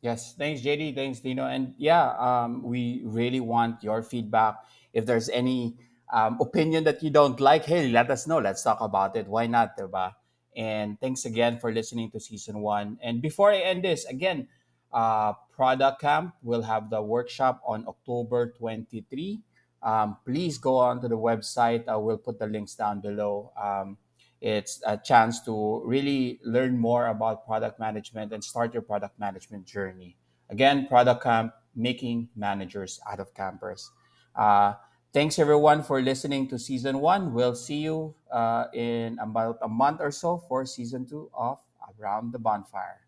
Yes, 0.00 0.34
thanks, 0.34 0.62
JD. 0.62 0.94
Thanks, 0.94 1.20
Dino. 1.20 1.46
And 1.46 1.74
yeah, 1.78 2.14
um, 2.18 2.62
we 2.62 3.02
really 3.04 3.40
want 3.40 3.82
your 3.82 4.02
feedback. 4.02 4.56
If 4.92 5.06
there's 5.06 5.28
any 5.28 5.76
um, 6.12 6.38
opinion 6.40 6.84
that 6.84 7.02
you 7.02 7.10
don't 7.10 7.40
like, 7.40 7.64
hey, 7.64 7.88
let 7.88 8.10
us 8.10 8.26
know. 8.26 8.38
Let's 8.38 8.62
talk 8.62 8.80
about 8.80 9.16
it. 9.16 9.26
Why 9.26 9.46
not, 9.46 9.76
diba? 9.78 10.12
And 10.56 10.98
thanks 11.00 11.24
again 11.24 11.58
for 11.58 11.70
listening 11.70 12.10
to 12.12 12.20
season 12.20 12.60
one. 12.60 12.98
And 13.02 13.20
before 13.20 13.52
I 13.52 13.58
end 13.58 13.84
this, 13.84 14.06
again, 14.06 14.48
uh, 14.92 15.34
Product 15.52 16.00
Camp 16.00 16.34
will 16.42 16.62
have 16.62 16.88
the 16.90 17.02
workshop 17.02 17.60
on 17.66 17.84
October 17.86 18.52
23. 18.56 19.40
Um, 19.82 20.16
please 20.24 20.58
go 20.58 20.78
on 20.78 21.00
to 21.02 21.08
the 21.08 21.18
website. 21.18 21.86
I 21.88 21.96
will 21.96 22.18
put 22.18 22.38
the 22.38 22.46
links 22.46 22.74
down 22.74 23.00
below. 23.00 23.52
Um, 23.60 23.98
it's 24.40 24.82
a 24.86 24.96
chance 24.96 25.40
to 25.44 25.82
really 25.84 26.40
learn 26.44 26.78
more 26.78 27.08
about 27.08 27.46
product 27.46 27.78
management 27.78 28.32
and 28.32 28.42
start 28.42 28.72
your 28.72 28.82
product 28.82 29.18
management 29.18 29.66
journey. 29.66 30.16
Again, 30.50 30.86
Product 30.86 31.22
Camp, 31.22 31.52
making 31.74 32.28
managers 32.36 33.00
out 33.10 33.20
of 33.20 33.34
campers. 33.34 33.90
Uh, 34.34 34.74
Thanks 35.16 35.38
everyone 35.38 35.80
for 35.82 36.02
listening 36.02 36.44
to 36.52 36.58
season 36.58 37.00
one. 37.00 37.32
We'll 37.32 37.56
see 37.56 37.80
you 37.80 38.12
uh, 38.30 38.66
in 38.74 39.16
about 39.16 39.56
a 39.62 39.66
month 39.66 40.04
or 40.04 40.12
so 40.12 40.44
for 40.44 40.66
season 40.66 41.08
two 41.08 41.30
of 41.32 41.56
Around 41.96 42.36
the 42.36 42.38
Bonfire. 42.38 43.00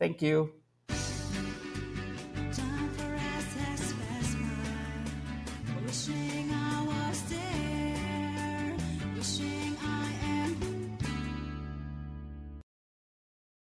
Thank 0.00 0.22
you. 0.22 0.48
Wishing 5.84 6.41